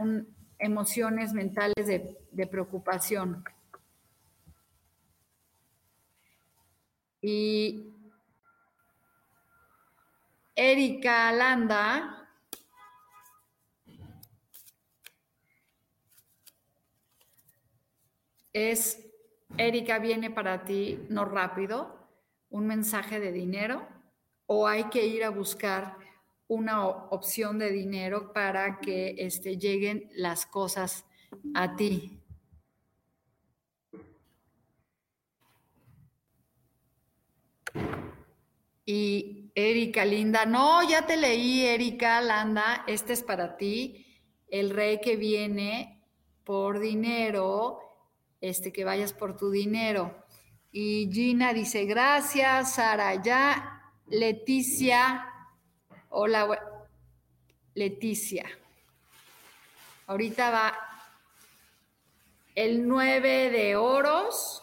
emociones 0.59 1.33
mentales 1.33 1.87
de, 1.87 2.17
de 2.31 2.47
preocupación. 2.47 3.43
Y 7.21 7.93
Erika 10.55 11.31
Landa 11.31 12.22
es, 18.53 19.05
Erika 19.57 19.99
viene 19.99 20.29
para 20.29 20.63
ti 20.63 20.99
no 21.09 21.25
rápido, 21.25 21.99
un 22.49 22.67
mensaje 22.67 23.19
de 23.19 23.31
dinero 23.31 23.87
o 24.45 24.67
hay 24.67 24.85
que 24.85 25.05
ir 25.05 25.23
a 25.23 25.29
buscar 25.29 25.97
una 26.47 26.87
opción 26.87 27.57
de 27.57 27.71
dinero 27.71 28.31
para 28.31 28.79
que 28.79 29.15
este, 29.17 29.57
lleguen 29.57 30.09
las 30.13 30.45
cosas 30.45 31.05
a 31.55 31.75
ti. 31.75 32.19
Y 38.85 39.51
Erika 39.55 40.05
Linda, 40.05 40.45
no, 40.45 40.87
ya 40.87 41.05
te 41.05 41.15
leí, 41.17 41.65
Erika 41.65 42.21
Landa, 42.21 42.83
este 42.85 43.13
es 43.13 43.23
para 43.23 43.55
ti, 43.55 44.05
el 44.49 44.69
rey 44.69 44.99
que 44.99 45.15
viene 45.15 46.03
por 46.43 46.79
dinero, 46.79 47.79
este 48.43 48.73
que 48.73 48.83
vayas 48.83 49.13
por 49.13 49.37
tu 49.37 49.51
dinero. 49.51 50.25
Y 50.69 51.09
Gina 51.11 51.53
dice, 51.53 51.85
gracias, 51.85 52.75
Sara, 52.75 53.21
ya, 53.21 53.81
Leticia, 54.07 55.25
hola, 56.09 56.59
Leticia. 57.73 58.45
Ahorita 60.07 60.51
va 60.51 60.73
el 62.53 62.85
9 62.85 63.49
de 63.49 63.77
oros, 63.77 64.61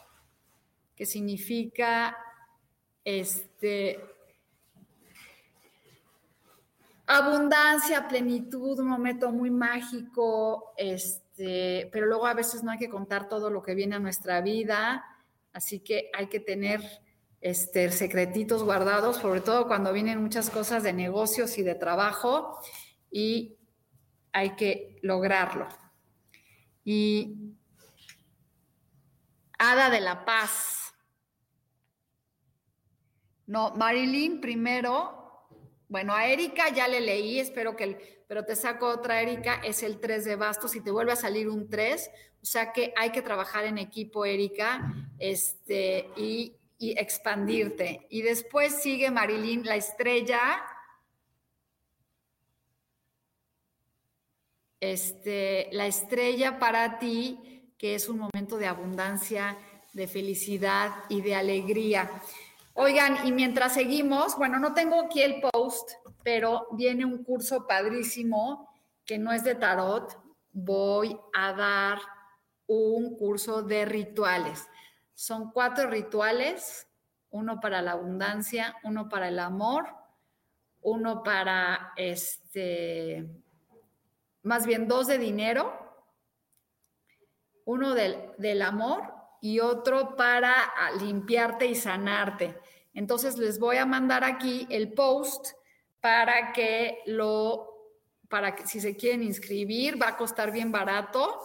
que 0.94 1.06
significa 1.06 2.18
este 3.02 3.98
abundancia, 7.06 8.06
plenitud, 8.06 8.78
un 8.78 8.88
momento 8.88 9.32
muy 9.32 9.50
mágico, 9.50 10.74
este, 10.76 11.29
pero 11.92 12.06
luego 12.06 12.26
a 12.26 12.34
veces 12.34 12.62
no 12.62 12.70
hay 12.70 12.78
que 12.78 12.88
contar 12.88 13.28
todo 13.28 13.50
lo 13.50 13.62
que 13.62 13.74
viene 13.74 13.96
a 13.96 14.00
nuestra 14.00 14.40
vida, 14.40 15.04
así 15.52 15.80
que 15.80 16.10
hay 16.12 16.28
que 16.28 16.40
tener 16.40 16.80
este, 17.40 17.90
secretitos 17.90 18.62
guardados, 18.62 19.16
sobre 19.16 19.40
todo 19.40 19.66
cuando 19.66 19.92
vienen 19.92 20.22
muchas 20.22 20.50
cosas 20.50 20.82
de 20.82 20.92
negocios 20.92 21.56
y 21.58 21.62
de 21.62 21.74
trabajo, 21.74 22.58
y 23.10 23.56
hay 24.32 24.56
que 24.56 24.98
lograrlo. 25.02 25.68
Y 26.84 27.54
Hada 29.58 29.90
de 29.90 30.00
la 30.00 30.24
Paz. 30.24 30.94
No, 33.46 33.74
Marilyn 33.76 34.40
primero 34.40 35.19
bueno, 35.90 36.14
a 36.14 36.28
Erika 36.28 36.68
ya 36.68 36.86
le 36.86 37.00
leí, 37.00 37.40
espero 37.40 37.74
que, 37.74 38.24
pero 38.28 38.44
te 38.44 38.54
saco 38.54 38.86
otra 38.86 39.20
Erika, 39.20 39.56
es 39.56 39.82
el 39.82 39.98
3 39.98 40.24
de 40.24 40.36
bastos 40.36 40.76
y 40.76 40.80
te 40.80 40.92
vuelve 40.92 41.10
a 41.10 41.16
salir 41.16 41.48
un 41.48 41.68
3, 41.68 42.10
o 42.40 42.46
sea 42.46 42.72
que 42.72 42.94
hay 42.96 43.10
que 43.10 43.22
trabajar 43.22 43.64
en 43.64 43.76
equipo, 43.76 44.24
Erika, 44.24 44.94
este, 45.18 46.08
y, 46.16 46.54
y 46.78 46.96
expandirte. 46.96 48.06
Y 48.08 48.22
después 48.22 48.80
sigue 48.80 49.10
Marilyn, 49.10 49.64
la 49.64 49.74
estrella. 49.74 50.62
Este, 54.78 55.68
la 55.72 55.88
estrella 55.88 56.60
para 56.60 57.00
ti, 57.00 57.72
que 57.76 57.96
es 57.96 58.08
un 58.08 58.20
momento 58.20 58.58
de 58.58 58.68
abundancia, 58.68 59.58
de 59.92 60.06
felicidad 60.06 60.94
y 61.08 61.20
de 61.20 61.34
alegría. 61.34 62.08
Oigan, 62.74 63.26
y 63.26 63.32
mientras 63.32 63.74
seguimos, 63.74 64.36
bueno, 64.36 64.58
no 64.58 64.72
tengo 64.72 65.00
aquí 65.00 65.22
el 65.22 65.40
post, 65.40 65.90
pero 66.22 66.68
viene 66.72 67.04
un 67.04 67.24
curso 67.24 67.66
padrísimo 67.66 68.72
que 69.04 69.18
no 69.18 69.32
es 69.32 69.42
de 69.42 69.56
tarot. 69.56 70.16
Voy 70.52 71.18
a 71.34 71.52
dar 71.52 71.98
un 72.66 73.16
curso 73.16 73.62
de 73.62 73.84
rituales. 73.84 74.68
Son 75.14 75.50
cuatro 75.50 75.90
rituales, 75.90 76.86
uno 77.30 77.60
para 77.60 77.82
la 77.82 77.92
abundancia, 77.92 78.76
uno 78.84 79.08
para 79.08 79.28
el 79.28 79.40
amor, 79.40 79.88
uno 80.80 81.22
para 81.22 81.92
este, 81.96 83.28
más 84.42 84.64
bien 84.64 84.86
dos 84.86 85.08
de 85.08 85.18
dinero, 85.18 85.76
uno 87.64 87.94
del, 87.94 88.32
del 88.38 88.62
amor 88.62 89.19
y 89.40 89.60
otro 89.60 90.16
para 90.16 90.54
limpiarte 91.00 91.66
y 91.66 91.74
sanarte. 91.74 92.58
Entonces 92.94 93.38
les 93.38 93.58
voy 93.58 93.76
a 93.76 93.86
mandar 93.86 94.24
aquí 94.24 94.66
el 94.70 94.92
post 94.92 95.52
para 96.00 96.52
que 96.52 96.98
lo, 97.06 97.70
para 98.28 98.54
que 98.54 98.66
si 98.66 98.80
se 98.80 98.96
quieren 98.96 99.22
inscribir, 99.22 100.00
va 100.00 100.08
a 100.08 100.16
costar 100.16 100.50
bien 100.50 100.72
barato. 100.72 101.40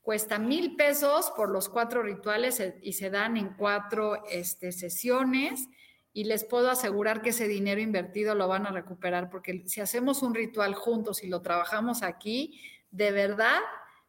Cuesta 0.00 0.38
mil 0.38 0.76
pesos 0.76 1.30
por 1.36 1.50
los 1.50 1.68
cuatro 1.68 2.02
rituales 2.02 2.62
y 2.82 2.94
se 2.94 3.10
dan 3.10 3.36
en 3.36 3.54
cuatro 3.54 4.24
este, 4.30 4.72
sesiones. 4.72 5.68
Y 6.12 6.24
les 6.24 6.44
puedo 6.44 6.70
asegurar 6.70 7.22
que 7.22 7.30
ese 7.30 7.46
dinero 7.46 7.80
invertido 7.80 8.34
lo 8.34 8.48
van 8.48 8.66
a 8.66 8.72
recuperar, 8.72 9.30
porque 9.30 9.64
si 9.66 9.80
hacemos 9.80 10.22
un 10.22 10.34
ritual 10.34 10.74
juntos 10.74 11.22
y 11.22 11.28
lo 11.28 11.42
trabajamos 11.42 12.02
aquí, 12.02 12.60
de 12.90 13.12
verdad 13.12 13.60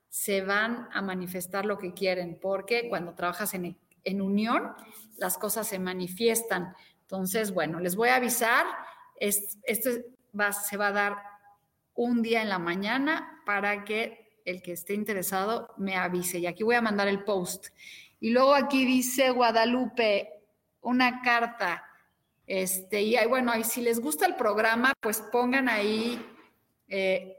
se 0.10 0.42
van 0.42 0.90
a 0.92 1.02
manifestar 1.02 1.66
lo 1.66 1.78
que 1.78 1.94
quieren, 1.94 2.40
porque 2.42 2.90
cuando 2.90 3.14
trabajas 3.14 3.54
en, 3.54 3.78
en 4.04 4.22
unión, 4.22 4.74
las 5.18 5.38
cosas 5.38 5.68
se 5.68 5.80
manifiestan. 5.80 6.76
Entonces, 7.02 7.54
bueno, 7.54 7.80
les 7.80 7.96
voy 7.96 8.10
a 8.10 8.16
avisar, 8.16 8.66
esto 9.20 9.90
va, 10.38 10.52
se 10.52 10.78
va 10.78 10.88
a 10.88 10.92
dar 10.92 11.18
un 11.96 12.22
día 12.22 12.42
en 12.42 12.50
la 12.50 12.60
mañana 12.60 13.42
para 13.46 13.84
que 13.84 14.42
el 14.46 14.62
que 14.62 14.72
esté 14.72 14.94
interesado 14.94 15.74
me 15.78 15.96
avise. 15.96 16.40
Y 16.40 16.48
aquí 16.48 16.64
voy 16.64 16.76
a 16.76 16.82
mandar 16.82 17.08
el 17.08 17.24
post. 17.24 17.68
Y 18.20 18.32
luego 18.32 18.56
aquí 18.56 18.86
dice 18.86 19.32
Guadalupe, 19.32 20.30
una 20.82 21.22
carta. 21.22 21.86
Este, 22.48 23.02
y 23.02 23.16
bueno, 23.28 23.56
y 23.56 23.64
si 23.64 23.82
les 23.82 24.00
gusta 24.00 24.26
el 24.26 24.36
programa, 24.36 24.94
pues 25.00 25.22
pongan 25.32 25.70
ahí 25.70 26.26
eh, 26.88 27.38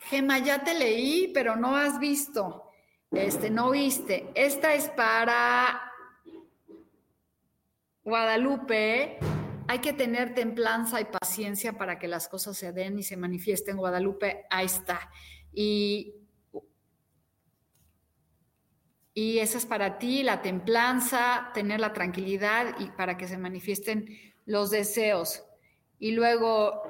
Gema, 0.00 0.38
ya 0.38 0.64
te 0.64 0.74
leí, 0.74 1.30
pero 1.32 1.56
no 1.56 1.76
has 1.76 1.98
visto. 1.98 2.70
Este, 3.10 3.50
no 3.50 3.70
viste. 3.70 4.30
Esta 4.34 4.74
es 4.74 4.88
para 4.88 5.92
Guadalupe. 8.02 9.18
Hay 9.68 9.78
que 9.80 9.92
tener 9.92 10.34
templanza 10.34 11.00
y 11.00 11.04
paciencia 11.04 11.74
para 11.74 11.98
que 11.98 12.08
las 12.08 12.28
cosas 12.28 12.56
se 12.56 12.72
den 12.72 12.98
y 12.98 13.02
se 13.02 13.16
manifiesten. 13.16 13.76
Guadalupe, 13.76 14.46
ahí 14.50 14.66
está. 14.66 15.10
Y, 15.52 16.14
y 19.12 19.38
esa 19.38 19.58
es 19.58 19.66
para 19.66 19.98
ti, 19.98 20.22
la 20.22 20.40
templanza, 20.40 21.50
tener 21.52 21.78
la 21.78 21.92
tranquilidad 21.92 22.74
y 22.80 22.86
para 22.90 23.16
que 23.16 23.28
se 23.28 23.38
manifiesten 23.38 24.08
los 24.46 24.70
deseos. 24.70 25.44
Y 25.98 26.12
luego 26.12 26.82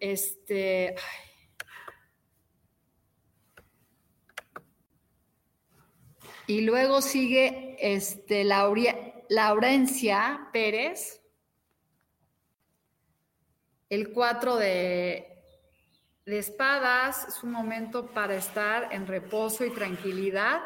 este. 0.00 0.94
Y 6.46 6.60
luego 6.60 7.02
sigue 7.02 7.76
este, 7.80 8.44
Laurencia 9.28 10.48
Pérez, 10.52 11.20
el 13.88 14.12
4 14.12 14.56
de, 14.56 15.42
de 16.24 16.38
espadas, 16.38 17.26
es 17.28 17.42
un 17.42 17.50
momento 17.50 18.12
para 18.12 18.36
estar 18.36 18.92
en 18.92 19.06
reposo 19.06 19.64
y 19.64 19.70
tranquilidad 19.70 20.60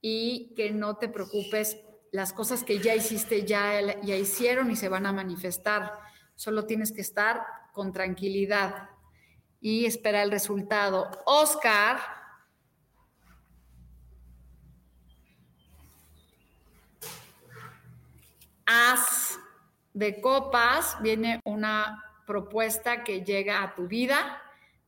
y 0.00 0.54
que 0.54 0.70
no 0.70 0.96
te 0.96 1.08
preocupes, 1.08 1.78
las 2.12 2.32
cosas 2.32 2.64
que 2.64 2.78
ya 2.78 2.94
hiciste 2.94 3.44
ya, 3.44 4.00
ya 4.00 4.16
hicieron 4.16 4.70
y 4.70 4.76
se 4.76 4.88
van 4.88 5.06
a 5.06 5.12
manifestar. 5.12 5.92
Solo 6.34 6.64
tienes 6.64 6.92
que 6.92 7.02
estar 7.02 7.42
con 7.72 7.92
tranquilidad 7.92 8.90
y 9.60 9.86
espera 9.86 10.22
el 10.22 10.30
resultado. 10.30 11.10
Oscar. 11.26 11.98
As 18.66 19.38
de 19.94 20.20
copas 20.20 20.96
viene 21.00 21.40
una 21.44 22.04
propuesta 22.26 23.02
que 23.02 23.24
llega 23.24 23.62
a 23.62 23.74
tu 23.74 23.88
vida 23.88 24.42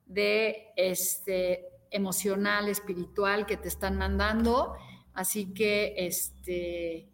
de 0.07 0.69
este 0.77 1.67
emocional, 1.91 2.69
espiritual 2.69 3.47
que 3.47 3.57
te 3.57 3.69
están 3.69 3.97
mandando. 3.97 4.77
Así 5.15 5.53
que, 5.53 5.95
este, 5.97 7.09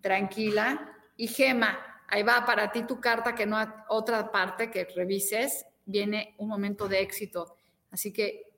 tranquila. 0.00 0.94
Y 1.16 1.28
Gema, 1.28 1.89
ahí 2.10 2.22
va 2.22 2.44
para 2.44 2.70
ti 2.72 2.82
tu 2.82 3.00
carta, 3.00 3.34
que 3.34 3.46
no 3.46 3.56
otra 3.88 4.30
parte 4.30 4.70
que 4.70 4.84
revises, 4.84 5.64
viene 5.86 6.34
un 6.38 6.48
momento 6.48 6.88
de 6.88 7.00
éxito. 7.00 7.56
Así 7.90 8.12
que 8.12 8.52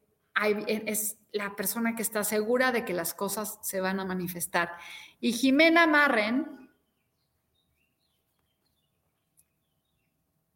es 0.66 1.18
la 1.32 1.54
persona 1.54 1.94
que 1.94 2.02
está 2.02 2.24
segura 2.24 2.72
de 2.72 2.84
que 2.84 2.94
las 2.94 3.14
cosas 3.14 3.58
se 3.62 3.80
van 3.80 4.00
a 4.00 4.04
manifestar. 4.04 4.72
Y 5.20 5.32
Jimena 5.32 5.86
Marren, 5.86 6.70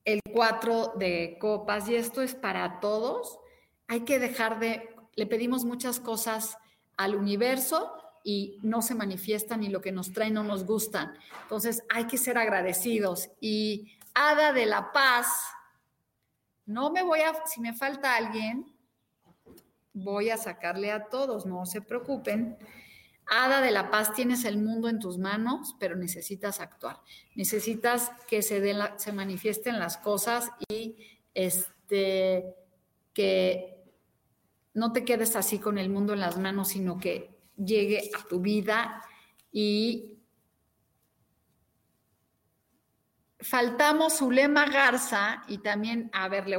el 0.05 0.21
cuatro 0.33 0.95
de 0.97 1.37
copas, 1.41 1.89
y 1.89 1.97
esto 1.97 2.23
es 2.23 2.35
para 2.35 2.81
todos, 2.81 3.39
hay 3.89 4.01
que 4.01 4.19
dejar 4.19 4.59
de, 4.59 4.95
le 5.15 5.27
pedimos 5.27 5.65
muchas 5.65 6.01
cosas 6.01 6.57
al 6.97 7.15
universo 7.15 7.93
y 8.29 8.59
no 8.63 8.83
se 8.83 8.97
manifiestan 8.97 9.63
y 9.63 9.69
lo 9.69 9.81
que 9.81 9.93
nos 9.93 10.13
trae 10.13 10.33
no 10.33 10.43
nos 10.43 10.65
gustan. 10.67 11.17
Entonces 11.43 11.85
hay 11.89 12.09
que 12.09 12.19
ser 12.19 12.39
agradecidos. 12.39 13.31
Y 13.41 13.93
Hada 14.15 14.53
de 14.53 14.67
la 14.67 14.91
Paz, 14.91 15.29
no 16.65 16.91
me 16.91 17.05
voy 17.05 17.21
a, 17.21 17.47
si 17.47 17.61
me 17.61 17.73
falta 17.73 18.17
alguien, 18.17 18.67
voy 19.93 20.31
a 20.31 20.37
sacarle 20.39 20.91
a 20.91 21.05
todos, 21.05 21.47
no 21.47 21.67
se 21.67 21.81
preocupen. 21.83 22.59
Hada 23.27 23.61
de 23.61 23.71
la 23.71 23.91
paz, 23.91 24.13
tienes 24.13 24.45
el 24.45 24.59
mundo 24.59 24.89
en 24.89 24.99
tus 24.99 25.19
manos, 25.19 25.77
pero 25.79 25.95
necesitas 25.95 26.61
actuar. 26.61 27.01
Necesitas 27.37 28.11
que 28.27 28.43
se, 28.43 28.61
den 28.61 28.79
se 28.97 29.13
manifiesten 29.13 29.79
las 29.79 29.99
cosas 29.99 30.51
y 30.69 30.97
este, 31.33 32.57
que 33.13 33.85
no 34.75 34.93
te 34.93 35.05
quedes 35.05 35.37
así 35.37 35.61
con 35.61 35.79
el 35.79 35.91
mundo 35.91 36.13
en 36.13 36.21
las 36.21 36.39
manos, 36.39 36.69
sino 36.69 36.99
que 36.99 37.36
llegue 37.57 38.11
a 38.15 38.27
tu 38.29 38.41
vida 38.41 39.03
y 39.51 40.19
faltamos 43.41 44.19
Zulema 44.19 44.67
Garza 44.67 45.43
y 45.49 45.59
también, 45.59 46.11
a 46.13 46.29
ver, 46.29 46.49
le 46.49 46.59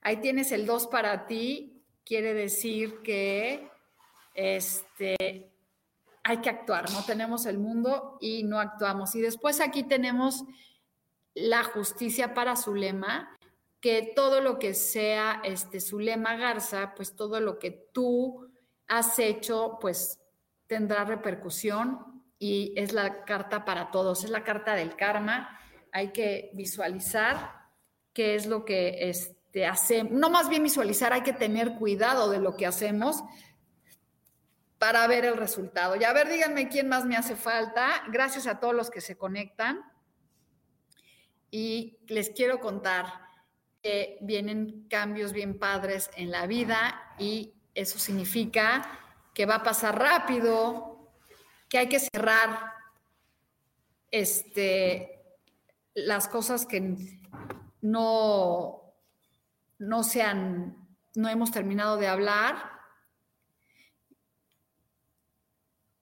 ahí 0.00 0.16
tienes 0.18 0.52
el 0.52 0.66
2 0.66 0.86
para 0.88 1.26
ti, 1.26 1.82
quiere 2.04 2.34
decir 2.34 3.02
que 3.02 3.68
este, 4.34 5.50
hay 6.22 6.38
que 6.38 6.50
actuar, 6.50 6.90
no 6.90 7.04
tenemos 7.04 7.46
el 7.46 7.58
mundo 7.58 8.18
y 8.20 8.42
no 8.42 8.58
actuamos. 8.58 9.14
Y 9.14 9.20
después 9.20 9.60
aquí 9.60 9.82
tenemos 9.82 10.44
la 11.34 11.64
justicia 11.64 12.34
para 12.34 12.56
Zulema, 12.56 13.36
que 13.80 14.12
todo 14.16 14.40
lo 14.40 14.58
que 14.58 14.74
sea 14.74 15.40
este, 15.44 15.80
Zulema 15.80 16.36
Garza, 16.36 16.94
pues 16.96 17.14
todo 17.14 17.40
lo 17.40 17.58
que 17.58 17.70
tú 17.70 18.48
has 18.88 19.18
hecho, 19.18 19.78
pues 19.80 20.20
tendrá 20.66 21.04
repercusión 21.04 22.22
y 22.38 22.72
es 22.76 22.92
la 22.92 23.24
carta 23.24 23.64
para 23.64 23.90
todos, 23.90 24.24
es 24.24 24.30
la 24.30 24.44
carta 24.44 24.74
del 24.74 24.96
karma. 24.96 25.58
Hay 25.92 26.12
que 26.12 26.50
visualizar 26.54 27.66
qué 28.12 28.34
es 28.34 28.46
lo 28.46 28.64
que 28.64 29.08
es, 29.08 29.32
no 30.10 30.28
más 30.28 30.48
bien 30.50 30.62
visualizar, 30.62 31.12
hay 31.12 31.22
que 31.22 31.32
tener 31.32 31.76
cuidado 31.76 32.30
de 32.30 32.38
lo 32.38 32.56
que 32.56 32.66
hacemos 32.66 33.22
para 34.78 35.06
ver 35.06 35.24
el 35.24 35.36
resultado. 35.36 35.96
Y 35.96 36.04
a 36.04 36.12
ver, 36.12 36.28
díganme 36.28 36.68
quién 36.68 36.88
más 36.88 37.06
me 37.06 37.16
hace 37.16 37.36
falta. 37.36 38.02
Gracias 38.08 38.46
a 38.46 38.60
todos 38.60 38.74
los 38.74 38.90
que 38.90 39.00
se 39.00 39.16
conectan. 39.16 39.80
Y 41.50 41.98
les 42.08 42.30
quiero 42.30 42.60
contar 42.60 43.06
que 43.82 44.18
vienen 44.20 44.86
cambios 44.88 45.32
bien 45.32 45.58
padres 45.58 46.10
en 46.16 46.30
la 46.30 46.46
vida 46.46 47.14
y 47.18 47.55
eso 47.76 47.98
significa 47.98 48.98
que 49.34 49.46
va 49.46 49.56
a 49.56 49.62
pasar 49.62 49.98
rápido, 49.98 51.12
que 51.68 51.78
hay 51.78 51.88
que 51.88 52.00
cerrar 52.00 52.72
este, 54.10 55.22
las 55.94 56.26
cosas 56.26 56.64
que 56.64 56.96
no, 57.82 58.94
no 59.78 60.02
se 60.02 60.22
han, 60.22 60.88
no 61.14 61.28
hemos 61.28 61.50
terminado 61.50 61.98
de 61.98 62.08
hablar 62.08 62.72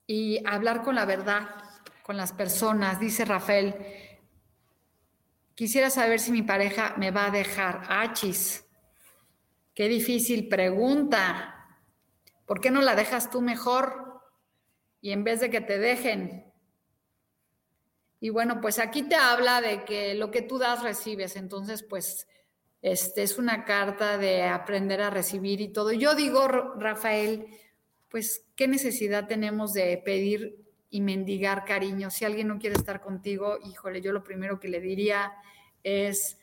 y 0.07 0.47
hablar 0.47 0.83
con 0.83 0.95
la 0.95 1.05
verdad, 1.05 1.49
con 2.05 2.17
las 2.17 2.33
personas, 2.33 3.01
dice 3.01 3.25
Rafael. 3.25 3.75
Quisiera 5.57 5.91
saber 5.91 6.21
si 6.21 6.31
mi 6.31 6.43
pareja 6.43 6.95
me 6.99 7.11
va 7.11 7.27
a 7.27 7.31
dejar. 7.31 7.83
Achis, 7.89 8.65
qué 9.75 9.89
difícil 9.89 10.49
pregunta. 10.49 11.54
¿Por 12.47 12.61
qué 12.61 12.71
no 12.71 12.81
la 12.83 12.95
dejas 12.95 13.31
tú 13.31 13.41
mejor? 13.41 14.21
Y 15.01 15.13
en 15.13 15.25
vez 15.25 15.41
de 15.41 15.51
que 15.51 15.61
te 15.61 15.79
dejen. 15.79 16.53
Y 18.21 18.31
bueno, 18.31 18.61
pues 18.61 18.79
aquí 18.79 19.03
te 19.03 19.17
habla 19.17 19.61
de 19.61 19.85
que 19.85 20.15
lo 20.15 20.31
que 20.31 20.43
tú 20.43 20.59
das 20.59 20.83
recibes. 20.83 21.37
Entonces, 21.37 21.83
pues 21.83 22.27
este, 22.85 23.23
es 23.23 23.39
una 23.39 23.65
carta 23.65 24.19
de 24.19 24.43
aprender 24.43 25.01
a 25.01 25.09
recibir 25.09 25.63
y 25.63 25.69
todo. 25.69 25.93
Yo 25.93 26.15
digo, 26.15 26.47
Rafael, 26.49 27.47
pues, 28.11 28.47
¿qué 28.57 28.69
necesidad 28.69 29.27
tenemos 29.27 29.73
de 29.73 30.01
pedir 30.05 30.63
y 30.91 31.01
mendigar 31.01 31.65
cariño? 31.65 32.11
Si 32.11 32.27
alguien 32.27 32.49
no 32.49 32.59
quiere 32.59 32.77
estar 32.77 33.01
contigo, 33.01 33.59
híjole, 33.65 34.03
yo 34.03 34.13
lo 34.13 34.23
primero 34.23 34.61
que 34.61 34.69
le 34.69 34.81
diría 34.81 35.33
es, 35.83 36.39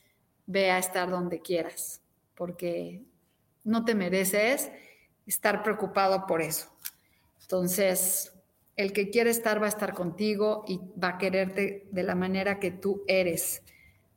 ve 0.48 0.72
a 0.72 0.80
estar 0.80 1.12
donde 1.12 1.42
quieras, 1.42 2.02
porque 2.34 3.04
no 3.64 3.86
te 3.86 3.94
mereces 3.94 4.72
estar 5.26 5.64
preocupado 5.64 6.26
por 6.28 6.42
eso. 6.42 6.70
Entonces, 7.42 8.34
el 8.76 8.94
que 8.94 9.10
quiere 9.10 9.30
estar 9.30 9.62
va 9.62 9.66
a 9.66 9.70
estar 9.70 9.94
contigo 9.94 10.64
y 10.68 10.80
va 11.02 11.10
a 11.10 11.18
quererte 11.18 11.88
de 11.92 12.04
la 12.04 12.16
manera 12.16 12.60
que 12.60 12.72
tú 12.72 13.04
eres. 13.08 13.64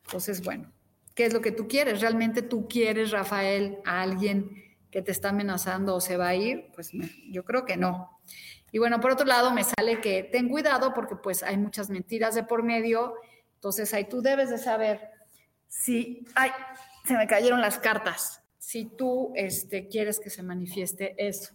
Entonces, 0.04 0.42
bueno, 0.42 0.72
qué 1.14 1.26
es 1.26 1.32
lo 1.32 1.40
que 1.40 1.52
tú 1.52 1.68
quieres. 1.68 2.00
¿Realmente 2.00 2.42
tú 2.42 2.68
quieres, 2.68 3.10
Rafael, 3.10 3.78
a 3.84 4.02
alguien 4.02 4.62
que 4.90 5.02
te 5.02 5.12
está 5.12 5.30
amenazando 5.30 5.96
o 5.96 6.00
se 6.00 6.16
va 6.16 6.28
a 6.28 6.34
ir? 6.34 6.70
Pues 6.74 6.90
yo 7.30 7.44
creo 7.44 7.64
que 7.64 7.76
no. 7.76 8.20
Y 8.70 8.78
bueno, 8.78 9.00
por 9.00 9.12
otro 9.12 9.26
lado, 9.26 9.52
me 9.52 9.64
sale 9.64 10.00
que 10.00 10.24
ten 10.24 10.48
cuidado 10.48 10.94
porque 10.94 11.16
pues 11.16 11.42
hay 11.42 11.56
muchas 11.56 11.90
mentiras 11.90 12.34
de 12.34 12.42
por 12.44 12.62
medio. 12.62 13.14
Entonces 13.54 13.92
ahí 13.94 14.04
tú 14.04 14.20
debes 14.20 14.50
de 14.50 14.58
saber 14.58 15.10
si, 15.68 16.24
ay, 16.34 16.50
se 17.04 17.14
me 17.14 17.26
cayeron 17.26 17.60
las 17.60 17.78
cartas, 17.78 18.42
si 18.64 18.86
tú 18.86 19.30
este, 19.36 19.88
quieres 19.88 20.18
que 20.18 20.30
se 20.30 20.42
manifieste 20.42 21.14
eso. 21.18 21.52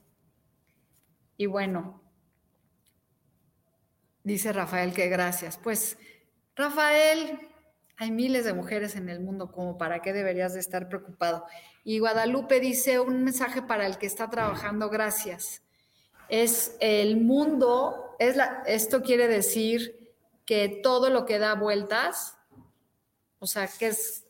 Y 1.37 1.47
bueno, 1.47 2.03
dice 4.23 4.53
Rafael 4.53 4.93
que 4.93 5.07
gracias. 5.07 5.57
Pues 5.57 5.97
Rafael, 6.55 7.39
hay 7.97 8.11
miles 8.11 8.45
de 8.45 8.53
mujeres 8.53 8.95
en 8.95 9.09
el 9.09 9.21
mundo, 9.21 9.51
como 9.51 9.75
para 9.75 10.03
qué 10.03 10.13
deberías 10.13 10.53
de 10.53 10.59
estar 10.59 10.87
preocupado. 10.87 11.45
Y 11.83 11.97
Guadalupe 11.97 12.59
dice 12.59 12.99
un 12.99 13.23
mensaje 13.23 13.63
para 13.63 13.87
el 13.87 13.97
que 13.97 14.05
está 14.05 14.29
trabajando, 14.29 14.91
gracias. 14.91 15.63
Es 16.29 16.77
el 16.79 17.17
mundo, 17.17 18.15
es 18.19 18.35
la, 18.35 18.61
esto 18.67 19.01
quiere 19.01 19.27
decir 19.27 20.13
que 20.45 20.79
todo 20.83 21.09
lo 21.09 21.25
que 21.25 21.39
da 21.39 21.55
vueltas, 21.55 22.37
o 23.39 23.47
sea, 23.47 23.67
que 23.67 23.87
es, 23.87 24.28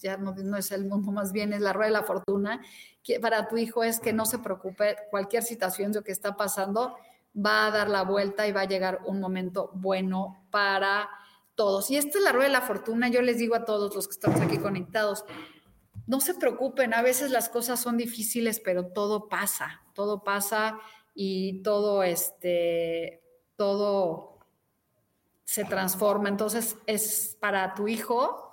ya, 0.00 0.16
no, 0.16 0.34
no, 0.34 0.56
es 0.56 0.70
el 0.72 0.86
mundo, 0.86 1.12
más 1.12 1.32
bien 1.32 1.52
es 1.52 1.60
la 1.60 1.72
rueda 1.72 1.88
de 1.88 1.92
la 1.94 2.02
fortuna, 2.02 2.60
que 3.02 3.20
para 3.20 3.48
tu 3.48 3.56
hijo 3.56 3.82
es 3.82 4.00
que 4.00 4.12
no 4.12 4.26
se 4.26 4.38
preocupe, 4.38 4.96
cualquier 5.10 5.42
situación 5.42 5.92
de 5.92 6.00
lo 6.00 6.04
que 6.04 6.12
está 6.12 6.36
pasando 6.36 6.96
va 7.36 7.66
a 7.66 7.70
dar 7.70 7.88
la 7.88 8.02
vuelta 8.02 8.46
y 8.46 8.52
va 8.52 8.62
a 8.62 8.68
llegar 8.68 9.00
un 9.06 9.20
momento 9.20 9.70
bueno 9.74 10.44
para 10.50 11.08
todos. 11.54 11.90
Y 11.90 11.96
esta 11.96 12.18
es 12.18 12.24
la 12.24 12.32
rueda 12.32 12.48
de 12.48 12.52
la 12.52 12.62
fortuna. 12.62 13.08
Yo 13.08 13.22
les 13.22 13.38
digo 13.38 13.54
a 13.54 13.64
todos 13.64 13.94
los 13.94 14.08
que 14.08 14.12
estamos 14.12 14.40
aquí 14.40 14.58
conectados, 14.58 15.24
no 16.06 16.20
se 16.20 16.34
preocupen, 16.34 16.92
a 16.94 17.02
veces 17.02 17.30
las 17.30 17.48
cosas 17.48 17.80
son 17.80 17.96
difíciles, 17.96 18.60
pero 18.60 18.86
todo 18.86 19.28
pasa, 19.28 19.82
todo 19.94 20.24
pasa 20.24 20.78
y 21.14 21.62
todo, 21.62 22.02
este, 22.02 23.22
todo 23.56 24.38
se 25.44 25.64
transforma. 25.64 26.28
Entonces 26.28 26.76
es 26.86 27.36
para 27.40 27.74
tu 27.74 27.88
hijo 27.88 28.49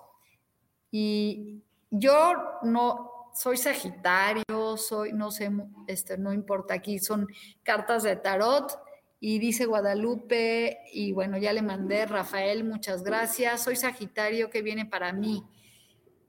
y 0.91 1.63
yo 1.89 2.59
no 2.63 3.29
soy 3.33 3.57
Sagitario, 3.57 4.77
soy, 4.77 5.13
no 5.13 5.29
sé, 5.29 5.51
este, 5.85 6.17
no 6.17 6.33
importa 6.33 6.73
aquí, 6.73 6.97
son 6.97 7.27
cartas 7.61 8.03
de 8.03 8.15
tarot 8.15 8.79
y 9.19 9.37
dice 9.39 9.65
Guadalupe, 9.65 10.79
y 10.91 11.11
bueno, 11.11 11.37
ya 11.37 11.53
le 11.53 11.61
mandé, 11.61 12.05
Rafael, 12.05 12.63
muchas 12.63 13.03
gracias. 13.03 13.63
Soy 13.63 13.75
Sagitario, 13.75 14.49
¿qué 14.49 14.61
viene 14.61 14.85
para 14.85 15.13
mí? 15.13 15.43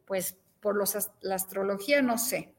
Pues 0.06 0.36
por 0.60 0.76
los, 0.76 0.96
la 1.20 1.34
astrología 1.34 2.02
no 2.02 2.18
sé, 2.18 2.54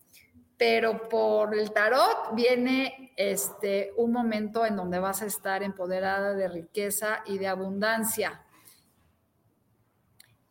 pero 0.57 1.09
por 1.09 1.55
el 1.55 1.71
tarot 1.71 2.33
viene 2.33 3.13
este, 3.17 3.93
un 3.97 4.11
momento 4.11 4.65
en 4.65 4.75
donde 4.75 4.99
vas 4.99 5.21
a 5.21 5.25
estar 5.25 5.61
empoderada 5.61 6.33
de 6.33 6.47
riqueza 6.47 7.23
y 7.25 7.37
de 7.37 7.47
abundancia. 7.47 8.45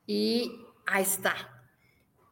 y 0.07 0.68
ahí 0.89 1.03
está. 1.03 1.35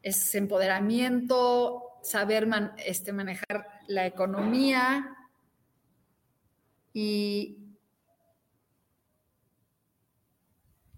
Es 0.02 0.34
empoderamiento, 0.34 2.00
saber 2.02 2.48
este, 2.78 3.12
manejar 3.12 3.66
la 3.88 4.06
economía 4.06 5.16
y, 6.92 7.58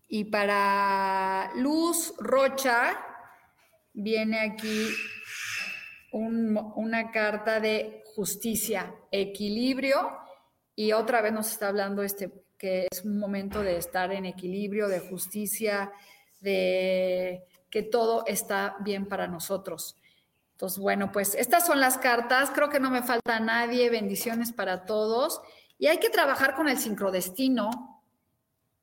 y 0.08 0.24
para 0.24 1.52
Luz 1.56 2.14
Rocha 2.18 2.98
viene 3.94 4.40
aquí 4.40 4.88
una 6.12 7.10
carta 7.10 7.60
de 7.60 8.02
justicia, 8.14 8.94
equilibrio 9.10 10.18
y 10.74 10.92
otra 10.92 11.20
vez 11.20 11.32
nos 11.32 11.50
está 11.50 11.68
hablando 11.68 12.02
este 12.02 12.32
que 12.58 12.88
es 12.90 13.04
un 13.04 13.18
momento 13.18 13.62
de 13.62 13.76
estar 13.76 14.10
en 14.12 14.26
equilibrio, 14.26 14.88
de 14.88 14.98
justicia, 14.98 15.92
de 16.40 17.44
que 17.70 17.82
todo 17.82 18.24
está 18.26 18.76
bien 18.80 19.06
para 19.06 19.26
nosotros. 19.26 19.96
Entonces, 20.52 20.78
bueno, 20.78 21.12
pues 21.12 21.34
estas 21.34 21.66
son 21.66 21.80
las 21.80 21.98
cartas. 21.98 22.50
Creo 22.50 22.68
que 22.68 22.80
no 22.80 22.90
me 22.90 23.02
falta 23.02 23.38
nadie. 23.38 23.90
Bendiciones 23.90 24.52
para 24.52 24.86
todos. 24.86 25.40
Y 25.78 25.86
hay 25.86 25.98
que 25.98 26.10
trabajar 26.10 26.54
con 26.54 26.68
el 26.68 26.78
sincrodestino. 26.78 28.02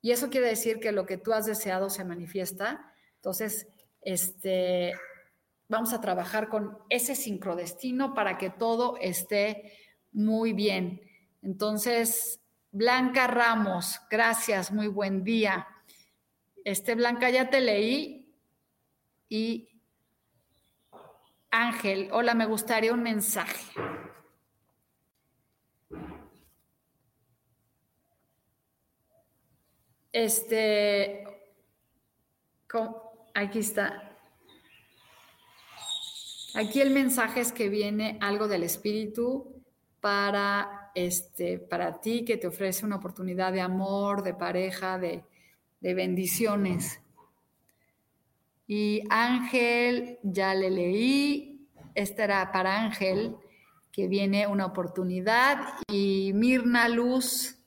Y 0.01 0.11
eso 0.11 0.29
quiere 0.29 0.47
decir 0.47 0.79
que 0.79 0.91
lo 0.91 1.05
que 1.05 1.17
tú 1.17 1.33
has 1.33 1.45
deseado 1.45 1.89
se 1.89 2.05
manifiesta. 2.05 2.93
Entonces, 3.15 3.67
este, 4.01 4.93
vamos 5.67 5.93
a 5.93 5.99
trabajar 5.99 6.47
con 6.47 6.77
ese 6.89 7.15
sincrodestino 7.15 8.13
para 8.13 8.37
que 8.37 8.51
todo 8.51 8.97
esté 9.01 9.73
muy 10.11 10.53
bien. 10.53 11.01
Entonces, 11.41 12.39
Blanca 12.71 13.27
Ramos, 13.27 13.99
gracias, 14.09 14.71
muy 14.71 14.87
buen 14.87 15.23
día. 15.23 15.67
Este, 16.65 16.95
Blanca, 16.95 17.29
ya 17.29 17.47
te 17.51 17.61
leí 17.61 18.33
y 19.29 19.69
Ángel, 21.51 22.09
hola, 22.11 22.33
me 22.33 22.47
gustaría 22.47 22.91
un 22.91 23.03
mensaje. 23.03 23.63
Este, 30.11 31.23
aquí 33.35 33.59
está. 33.59 34.17
Aquí 36.55 36.81
el 36.81 36.89
mensaje 36.89 37.41
es 37.41 37.51
que 37.51 37.69
viene 37.69 38.17
algo 38.21 38.47
del 38.47 38.63
espíritu 38.63 39.63
para 39.99 40.89
este, 40.95 41.59
para 41.59 42.01
ti 42.01 42.25
que 42.25 42.37
te 42.37 42.47
ofrece 42.47 42.85
una 42.85 42.95
oportunidad 42.95 43.53
de 43.53 43.61
amor, 43.61 44.23
de 44.23 44.33
pareja, 44.33 44.97
de, 44.97 45.25
de 45.79 45.93
bendiciones. 45.93 47.01
Y 48.67 49.03
Ángel, 49.09 50.19
ya 50.23 50.55
le 50.55 50.71
leí, 50.71 51.67
esta 51.93 52.23
era 52.23 52.51
para 52.51 52.81
Ángel, 52.81 53.35
que 53.91 54.07
viene 54.07 54.47
una 54.47 54.65
oportunidad. 54.65 55.59
Y 55.87 56.31
Mirna 56.33 56.89
Luz, 56.89 57.57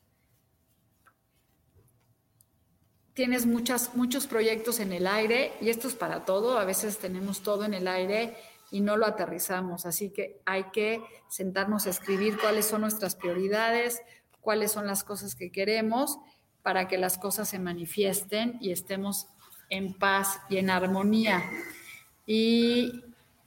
tienes 3.14 3.46
muchas, 3.46 3.94
muchos 3.94 4.26
proyectos 4.26 4.80
en 4.80 4.92
el 4.92 5.06
aire 5.06 5.52
y 5.60 5.70
esto 5.70 5.88
es 5.88 5.94
para 5.94 6.24
todo. 6.24 6.58
A 6.58 6.64
veces 6.64 6.98
tenemos 6.98 7.42
todo 7.42 7.64
en 7.64 7.74
el 7.74 7.88
aire 7.88 8.36
y 8.70 8.80
no 8.80 8.96
lo 8.96 9.06
aterrizamos. 9.06 9.86
Así 9.86 10.10
que 10.10 10.40
hay 10.44 10.64
que 10.70 11.02
sentarnos 11.28 11.86
a 11.86 11.90
escribir 11.90 12.38
cuáles 12.38 12.66
son 12.66 12.82
nuestras 12.82 13.16
prioridades, 13.16 14.02
cuáles 14.40 14.72
son 14.72 14.86
las 14.86 15.04
cosas 15.04 15.34
que 15.34 15.50
queremos 15.50 16.18
para 16.68 16.86
que 16.86 16.98
las 16.98 17.16
cosas 17.16 17.48
se 17.48 17.58
manifiesten 17.58 18.58
y 18.60 18.72
estemos 18.72 19.26
en 19.70 19.94
paz 19.94 20.38
y 20.50 20.58
en 20.58 20.68
armonía. 20.68 21.42
¿Y 22.26 23.04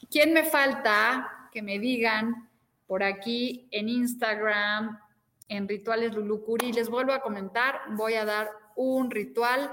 quién 0.10 0.34
me 0.34 0.44
falta? 0.44 1.48
Que 1.54 1.62
me 1.62 1.78
digan 1.78 2.50
por 2.88 3.04
aquí 3.04 3.68
en 3.70 3.90
Instagram, 3.90 5.00
en 5.48 5.68
Rituales 5.68 6.16
Lulucuri. 6.16 6.74
Les 6.74 6.90
vuelvo 6.90 7.14
a 7.14 7.22
comentar, 7.22 7.82
voy 7.92 8.16
a 8.16 8.26
dar 8.26 8.50
un 8.76 9.12
ritual, 9.12 9.72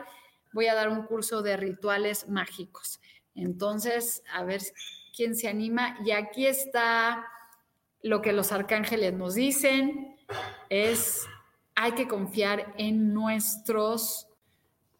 voy 0.53 0.67
a 0.67 0.75
dar 0.75 0.91
un 0.91 1.07
curso 1.07 1.41
de 1.41 1.57
rituales 1.57 2.29
mágicos. 2.29 3.01
Entonces, 3.35 4.23
a 4.31 4.45
ver 4.45 4.61
quién 5.17 5.35
se 5.35 5.49
anima. 5.49 5.97
Y 6.05 6.11
aquí 6.11 6.47
está 6.47 7.25
lo 8.03 8.21
que 8.21 8.35
los 8.35 8.53
arcángeles 8.53 9.15
nos 9.15 9.37
dicen, 9.37 10.19
es 10.69 11.27
hay 11.81 11.93
que 11.93 12.09
confiar 12.09 12.75
en 12.77 13.14
nuestros 13.14 14.27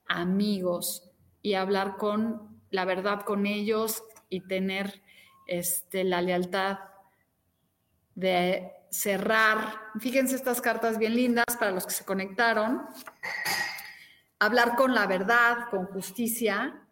amigos, 0.07 1.09
y 1.43 1.55
hablar 1.55 1.97
con 1.97 2.61
la 2.71 2.85
verdad 2.85 3.23
con 3.23 3.47
ellos 3.47 4.03
y 4.29 4.41
tener 4.41 5.03
este, 5.47 6.05
la 6.05 6.21
lealtad 6.21 6.79
de 8.15 8.73
cerrar. 8.91 9.81
Fíjense 9.99 10.35
estas 10.35 10.61
cartas 10.61 10.99
bien 10.99 11.15
lindas 11.15 11.57
para 11.59 11.71
los 11.71 11.87
que 11.87 11.95
se 11.95 12.05
conectaron. 12.05 12.83
Hablar 14.39 14.77
con 14.77 14.95
la 14.95 15.07
verdad, 15.07 15.69
con 15.71 15.87
justicia, 15.87 16.83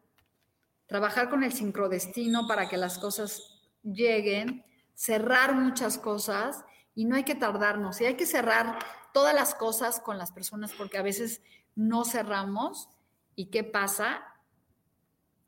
trabajar 0.86 1.28
con 1.28 1.44
el 1.44 1.52
sincrodestino 1.52 2.46
para 2.48 2.68
que 2.68 2.76
las 2.76 2.98
cosas 2.98 3.60
lleguen, 3.82 4.64
cerrar 4.94 5.54
muchas 5.54 5.98
cosas 5.98 6.64
y 6.94 7.04
no 7.04 7.16
hay 7.16 7.24
que 7.24 7.34
tardarnos. 7.34 8.00
Y 8.00 8.06
hay 8.06 8.14
que 8.14 8.26
cerrar 8.26 8.78
todas 9.16 9.34
las 9.34 9.54
cosas 9.54 9.98
con 9.98 10.18
las 10.18 10.30
personas 10.30 10.74
porque 10.74 10.98
a 10.98 11.02
veces 11.02 11.40
no 11.74 12.04
cerramos. 12.04 12.90
¿Y 13.34 13.46
qué 13.46 13.64
pasa? 13.64 14.36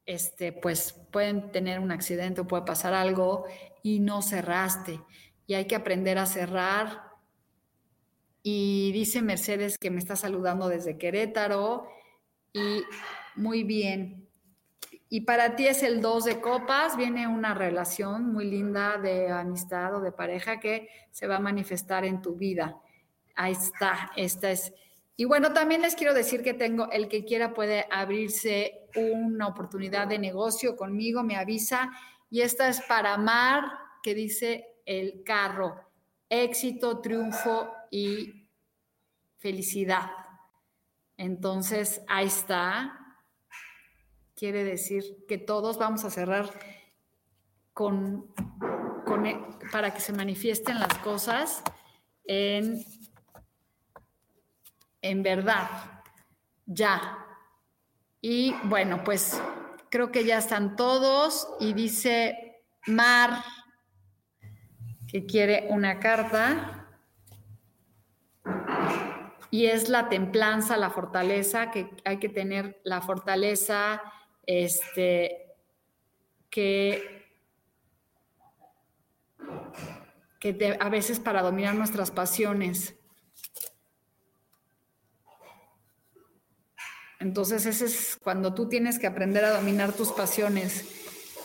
este, 0.09 0.53
pues 0.53 0.95
pueden 1.13 1.53
tener 1.53 1.81
un 1.81 1.93
accidente 1.93 2.41
o 2.41 2.47
puede 2.47 2.65
pasar 2.65 2.95
algo 2.95 3.45
y 3.83 4.01
no 4.01 4.23
cerraste. 4.23 5.03
Y 5.47 5.53
hay 5.53 5.67
que 5.67 5.77
aprender 5.77 6.17
a 6.17 6.25
cerrar. 6.25 7.03
Y 8.43 8.91
dice 8.93 9.21
Mercedes 9.21 9.77
que 9.77 9.91
me 9.91 9.99
está 9.99 10.17
saludando 10.17 10.67
desde 10.67 10.97
Querétaro. 10.97 11.87
Y 12.55 12.85
muy 13.37 13.65
bien. 13.65 14.27
Y 15.11 15.23
para 15.23 15.57
ti 15.57 15.67
es 15.67 15.83
el 15.83 16.01
2 16.01 16.25
de 16.25 16.41
copas, 16.41 16.97
viene 16.97 17.29
una 17.29 17.53
relación 17.53 18.33
muy 18.33 18.47
linda 18.47 18.97
de 18.97 19.31
amistad 19.31 19.95
o 19.95 20.01
de 20.01 20.13
pareja 20.13 20.59
que 20.59 20.89
se 21.11 21.27
va 21.27 21.37
a 21.37 21.41
manifestar 21.41 22.07
en 22.07 22.23
tu 22.23 22.35
vida. 22.35 22.81
Ahí 23.39 23.53
está, 23.53 24.11
esta 24.17 24.51
es 24.51 24.73
y 25.21 25.25
bueno, 25.25 25.53
también 25.53 25.83
les 25.83 25.97
quiero 25.97 26.15
decir 26.15 26.45
que 26.45 26.55
tengo, 26.55 26.89
el 26.93 27.09
que 27.09 27.25
quiera 27.25 27.53
puede 27.53 27.87
abrirse 27.91 28.89
una 28.95 29.49
oportunidad 29.49 30.07
de 30.07 30.17
negocio 30.17 30.77
conmigo, 30.77 31.25
me 31.25 31.35
avisa. 31.35 31.91
Y 32.31 32.43
esta 32.43 32.69
es 32.69 32.81
para 32.83 33.19
Mar, 33.19 33.65
que 34.01 34.15
dice 34.15 34.77
el 34.87 35.25
carro, 35.25 35.75
éxito, 36.29 37.01
triunfo 37.01 37.75
y 37.91 38.49
felicidad. 39.39 40.09
Entonces, 41.17 42.01
ahí 42.07 42.29
está. 42.29 42.97
Quiere 44.37 44.63
decir 44.63 45.27
que 45.27 45.37
todos 45.37 45.79
vamos 45.79 46.05
a 46.05 46.11
cerrar 46.11 46.49
con, 47.73 48.33
e, 49.27 49.37
para 49.73 49.93
que 49.93 50.01
se 50.01 50.13
manifiesten 50.13 50.79
las 50.79 50.97
cosas 50.99 51.65
en 52.23 52.85
en 55.03 55.23
verdad, 55.23 55.69
ya. 56.67 57.27
Y 58.21 58.55
bueno, 58.65 59.05
pues 59.05 59.41
creo 59.91 60.11
que 60.11 60.25
ya 60.25 60.39
están 60.39 60.77
todos 60.77 61.49
y 61.61 61.73
dice 61.73 62.63
Mar 62.87 63.43
que 65.07 65.25
quiere 65.25 65.67
una 65.71 65.99
carta 65.99 66.79
y 69.51 69.67
es 69.67 69.89
la 69.89 70.09
templanza, 70.09 70.77
la 70.77 70.91
fortaleza, 70.91 71.71
que 71.71 71.89
hay 72.05 72.19
que 72.19 72.29
tener 72.29 72.81
la 72.85 73.01
fortaleza, 73.01 74.03
este, 74.45 75.55
que, 76.51 77.31
que 80.39 80.77
a 80.79 80.89
veces 80.91 81.19
para 81.19 81.43
dominar 81.43 81.75
nuestras 81.75 82.11
pasiones. 82.11 82.98
Entonces, 87.21 87.67
ese 87.67 87.87
es 87.87 88.17
cuando 88.23 88.55
tú 88.55 88.69
tienes 88.69 88.99
que 88.99 89.07
aprender 89.07 89.45
a 89.45 89.57
dominar 89.57 89.93
tus 89.93 90.13
pasiones. 90.13 90.85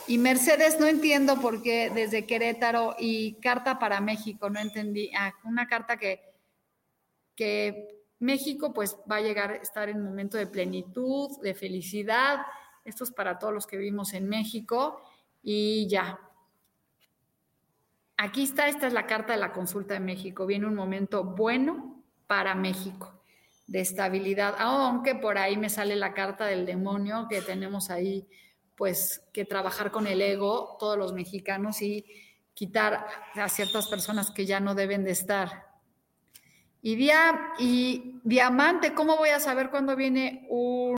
Y 0.07 0.17
Mercedes, 0.17 0.79
no 0.79 0.85
entiendo 0.85 1.39
por 1.39 1.61
qué 1.63 1.89
desde 1.89 2.25
Querétaro 2.25 2.95
y 2.99 3.33
carta 3.35 3.79
para 3.79 4.01
México, 4.01 4.49
no 4.49 4.59
entendí. 4.59 5.09
Ah, 5.17 5.33
una 5.45 5.67
carta 5.67 5.97
que, 5.97 6.21
que 7.35 8.05
México 8.19 8.73
pues 8.73 8.97
va 9.09 9.17
a 9.17 9.21
llegar 9.21 9.51
a 9.51 9.55
estar 9.55 9.89
en 9.89 9.97
un 9.97 10.05
momento 10.05 10.37
de 10.37 10.47
plenitud, 10.47 11.41
de 11.41 11.55
felicidad. 11.55 12.45
Esto 12.83 13.05
es 13.05 13.11
para 13.11 13.39
todos 13.39 13.53
los 13.53 13.65
que 13.65 13.77
vivimos 13.77 14.13
en 14.13 14.27
México. 14.27 15.01
Y 15.41 15.87
ya. 15.87 16.19
Aquí 18.17 18.43
está, 18.43 18.67
esta 18.67 18.87
es 18.87 18.93
la 18.93 19.07
carta 19.07 19.33
de 19.33 19.39
la 19.39 19.53
consulta 19.53 19.95
de 19.95 19.99
México. 20.01 20.45
Viene 20.45 20.67
un 20.67 20.75
momento 20.75 21.23
bueno 21.23 22.03
para 22.27 22.53
México. 22.55 23.12
De 23.67 23.79
estabilidad, 23.79 24.55
aunque 24.57 25.15
por 25.15 25.37
ahí 25.37 25.57
me 25.57 25.69
sale 25.69 25.95
la 25.95 26.13
carta 26.13 26.45
del 26.45 26.65
demonio 26.65 27.27
que 27.29 27.41
tenemos 27.41 27.89
ahí, 27.89 28.27
pues 28.75 29.23
que 29.31 29.45
trabajar 29.45 29.91
con 29.91 30.07
el 30.07 30.21
ego, 30.21 30.77
todos 30.79 30.97
los 30.97 31.13
mexicanos, 31.13 31.81
y 31.81 32.05
quitar 32.53 33.07
a 33.35 33.49
ciertas 33.49 33.87
personas 33.87 34.31
que 34.31 34.45
ya 34.45 34.59
no 34.59 34.75
deben 34.75 35.03
de 35.03 35.11
estar. 35.11 35.67
Y, 36.81 37.09
y 37.59 38.19
diamante, 38.23 38.93
¿cómo 38.93 39.15
voy 39.15 39.29
a 39.29 39.39
saber 39.39 39.69
cuándo 39.69 39.95
viene 39.95 40.45
un, 40.49 40.97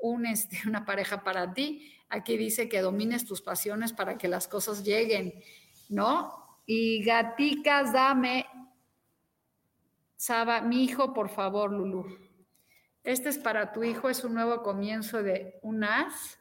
un, 0.00 0.26
este, 0.26 0.58
una 0.68 0.84
pareja 0.84 1.24
para 1.24 1.54
ti? 1.54 1.90
Aquí 2.10 2.36
dice 2.36 2.68
que 2.68 2.82
domines 2.82 3.24
tus 3.24 3.40
pasiones 3.40 3.92
para 3.92 4.18
que 4.18 4.28
las 4.28 4.46
cosas 4.46 4.84
lleguen, 4.84 5.42
¿no? 5.88 6.60
Y 6.66 7.02
gaticas, 7.02 7.92
dame 7.92 8.46
Saba, 10.26 10.62
mi 10.62 10.82
hijo, 10.82 11.12
por 11.12 11.28
favor, 11.28 11.70
Lulu. 11.70 12.06
Este 13.02 13.28
es 13.28 13.36
para 13.36 13.74
tu 13.74 13.84
hijo, 13.84 14.08
es 14.08 14.24
un 14.24 14.32
nuevo 14.32 14.62
comienzo 14.62 15.22
de 15.22 15.58
un 15.60 15.84
as 15.84 16.38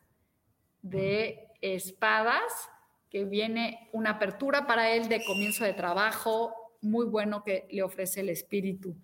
de 0.82 1.50
espadas, 1.60 2.69
que 3.10 3.26
viene 3.26 3.89
una 3.91 4.12
apertura 4.12 4.65
para 4.67 4.89
él 4.91 5.10
de 5.10 5.26
comienzo 5.26 5.65
de 5.65 5.74
trabajo, 5.74 6.56
muy 6.80 7.06
bueno 7.08 7.43
que 7.43 7.67
le 7.72 7.84
ofrece 7.84 8.22
el 8.22 8.30
espíritu. 8.30 8.96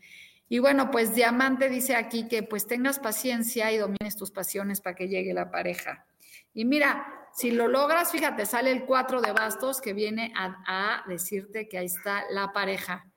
Y 0.48 0.60
bueno, 0.60 0.92
pues 0.92 1.14
Diamante 1.14 1.68
dice 1.68 1.98
aquí 1.98 2.30
que 2.30 2.44
pues 2.44 2.66
tengas 2.66 3.00
paciencia 3.00 3.74
y 3.74 3.78
domines 3.80 4.16
tus 4.16 4.32
pasiones 4.32 4.80
para 4.80 4.96
que 4.96 5.10
llegue 5.10 5.34
la 5.34 5.52
pareja. 5.52 6.06
Y 6.54 6.64
mira, 6.64 7.28
si 7.34 7.52
lo 7.52 7.68
logras, 7.68 8.14
fíjate, 8.14 8.46
sale 8.46 8.72
el 8.72 8.86
cuatro 8.86 9.20
de 9.20 9.34
bastos 9.34 9.82
que 9.82 9.92
viene 9.92 10.32
a 10.38 11.04
decirte 11.06 11.68
que 11.68 11.78
ahí 11.78 11.88
está 11.88 12.24
la 12.32 12.54
pareja. 12.54 13.10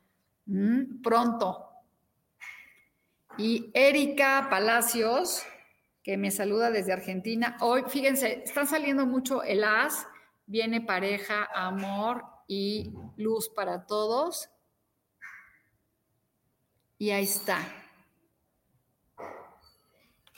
Mm, 0.47 1.03
pronto. 1.03 1.69
Y 3.39 3.71
Erika 3.75 4.49
Palacios, 4.51 5.43
que 6.03 6.17
me 6.17 6.31
saluda 6.31 6.71
desde 6.71 6.93
Argentina. 6.93 7.57
Hoy, 7.61 7.85
fíjense, 7.89 8.43
están 8.45 8.67
saliendo 8.67 9.07
mucho 9.07 9.43
el 9.43 9.65
as, 9.65 10.07
viene 10.47 10.81
pareja, 10.81 11.49
amor 11.55 12.25
y 12.47 12.93
luz 13.17 13.49
para 13.49 13.87
todos. 13.87 14.51
Y 16.99 17.11
ahí 17.11 17.25
está. 17.25 17.59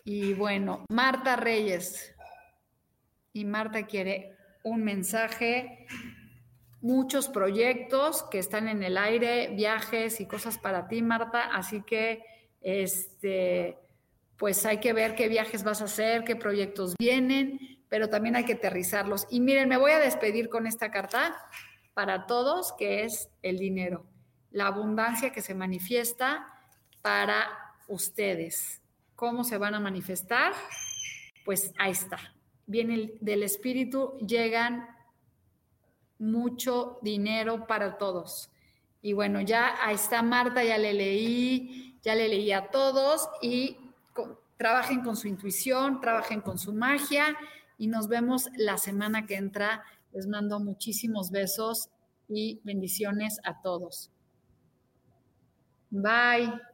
Y 0.04 0.34
bueno, 0.34 0.84
Marta 0.88 1.36
Reyes. 1.36 2.14
Y 3.32 3.44
Marta 3.44 3.86
quiere 3.86 4.36
un 4.62 4.84
mensaje 4.84 5.86
muchos 6.84 7.30
proyectos 7.30 8.24
que 8.24 8.38
están 8.38 8.68
en 8.68 8.82
el 8.82 8.98
aire, 8.98 9.48
viajes 9.54 10.20
y 10.20 10.26
cosas 10.26 10.58
para 10.58 10.86
ti, 10.86 11.00
Marta. 11.00 11.44
Así 11.44 11.82
que, 11.82 12.22
este, 12.60 13.78
pues 14.36 14.66
hay 14.66 14.80
que 14.80 14.92
ver 14.92 15.14
qué 15.14 15.28
viajes 15.28 15.64
vas 15.64 15.80
a 15.80 15.86
hacer, 15.86 16.24
qué 16.24 16.36
proyectos 16.36 16.94
vienen, 16.98 17.58
pero 17.88 18.10
también 18.10 18.36
hay 18.36 18.44
que 18.44 18.52
aterrizarlos. 18.52 19.26
Y 19.30 19.40
miren, 19.40 19.66
me 19.66 19.78
voy 19.78 19.92
a 19.92 19.98
despedir 19.98 20.50
con 20.50 20.66
esta 20.66 20.90
carta 20.90 21.34
para 21.94 22.26
todos, 22.26 22.74
que 22.74 23.04
es 23.04 23.30
el 23.40 23.56
dinero, 23.56 24.04
la 24.50 24.66
abundancia 24.66 25.32
que 25.32 25.40
se 25.40 25.54
manifiesta 25.54 26.46
para 27.00 27.48
ustedes. 27.88 28.82
¿Cómo 29.16 29.44
se 29.44 29.56
van 29.56 29.74
a 29.74 29.80
manifestar? 29.80 30.52
Pues 31.46 31.72
ahí 31.78 31.92
está. 31.92 32.18
Viene 32.66 33.14
del 33.20 33.42
espíritu, 33.42 34.18
llegan 34.18 34.93
mucho 36.18 36.98
dinero 37.02 37.66
para 37.66 37.98
todos. 37.98 38.50
Y 39.02 39.12
bueno, 39.12 39.40
ya 39.40 39.74
ahí 39.84 39.96
está 39.96 40.22
Marta, 40.22 40.64
ya 40.64 40.78
le 40.78 40.92
leí, 40.94 41.98
ya 42.02 42.14
le 42.14 42.28
leí 42.28 42.52
a 42.52 42.70
todos 42.70 43.28
y 43.42 43.76
trabajen 44.56 45.02
con 45.02 45.16
su 45.16 45.28
intuición, 45.28 46.00
trabajen 46.00 46.40
con 46.40 46.58
su 46.58 46.72
magia 46.72 47.36
y 47.76 47.86
nos 47.86 48.08
vemos 48.08 48.48
la 48.56 48.78
semana 48.78 49.26
que 49.26 49.36
entra. 49.36 49.84
Les 50.12 50.26
mando 50.26 50.60
muchísimos 50.60 51.30
besos 51.30 51.90
y 52.28 52.60
bendiciones 52.64 53.40
a 53.44 53.60
todos. 53.60 54.10
Bye. 55.90 56.73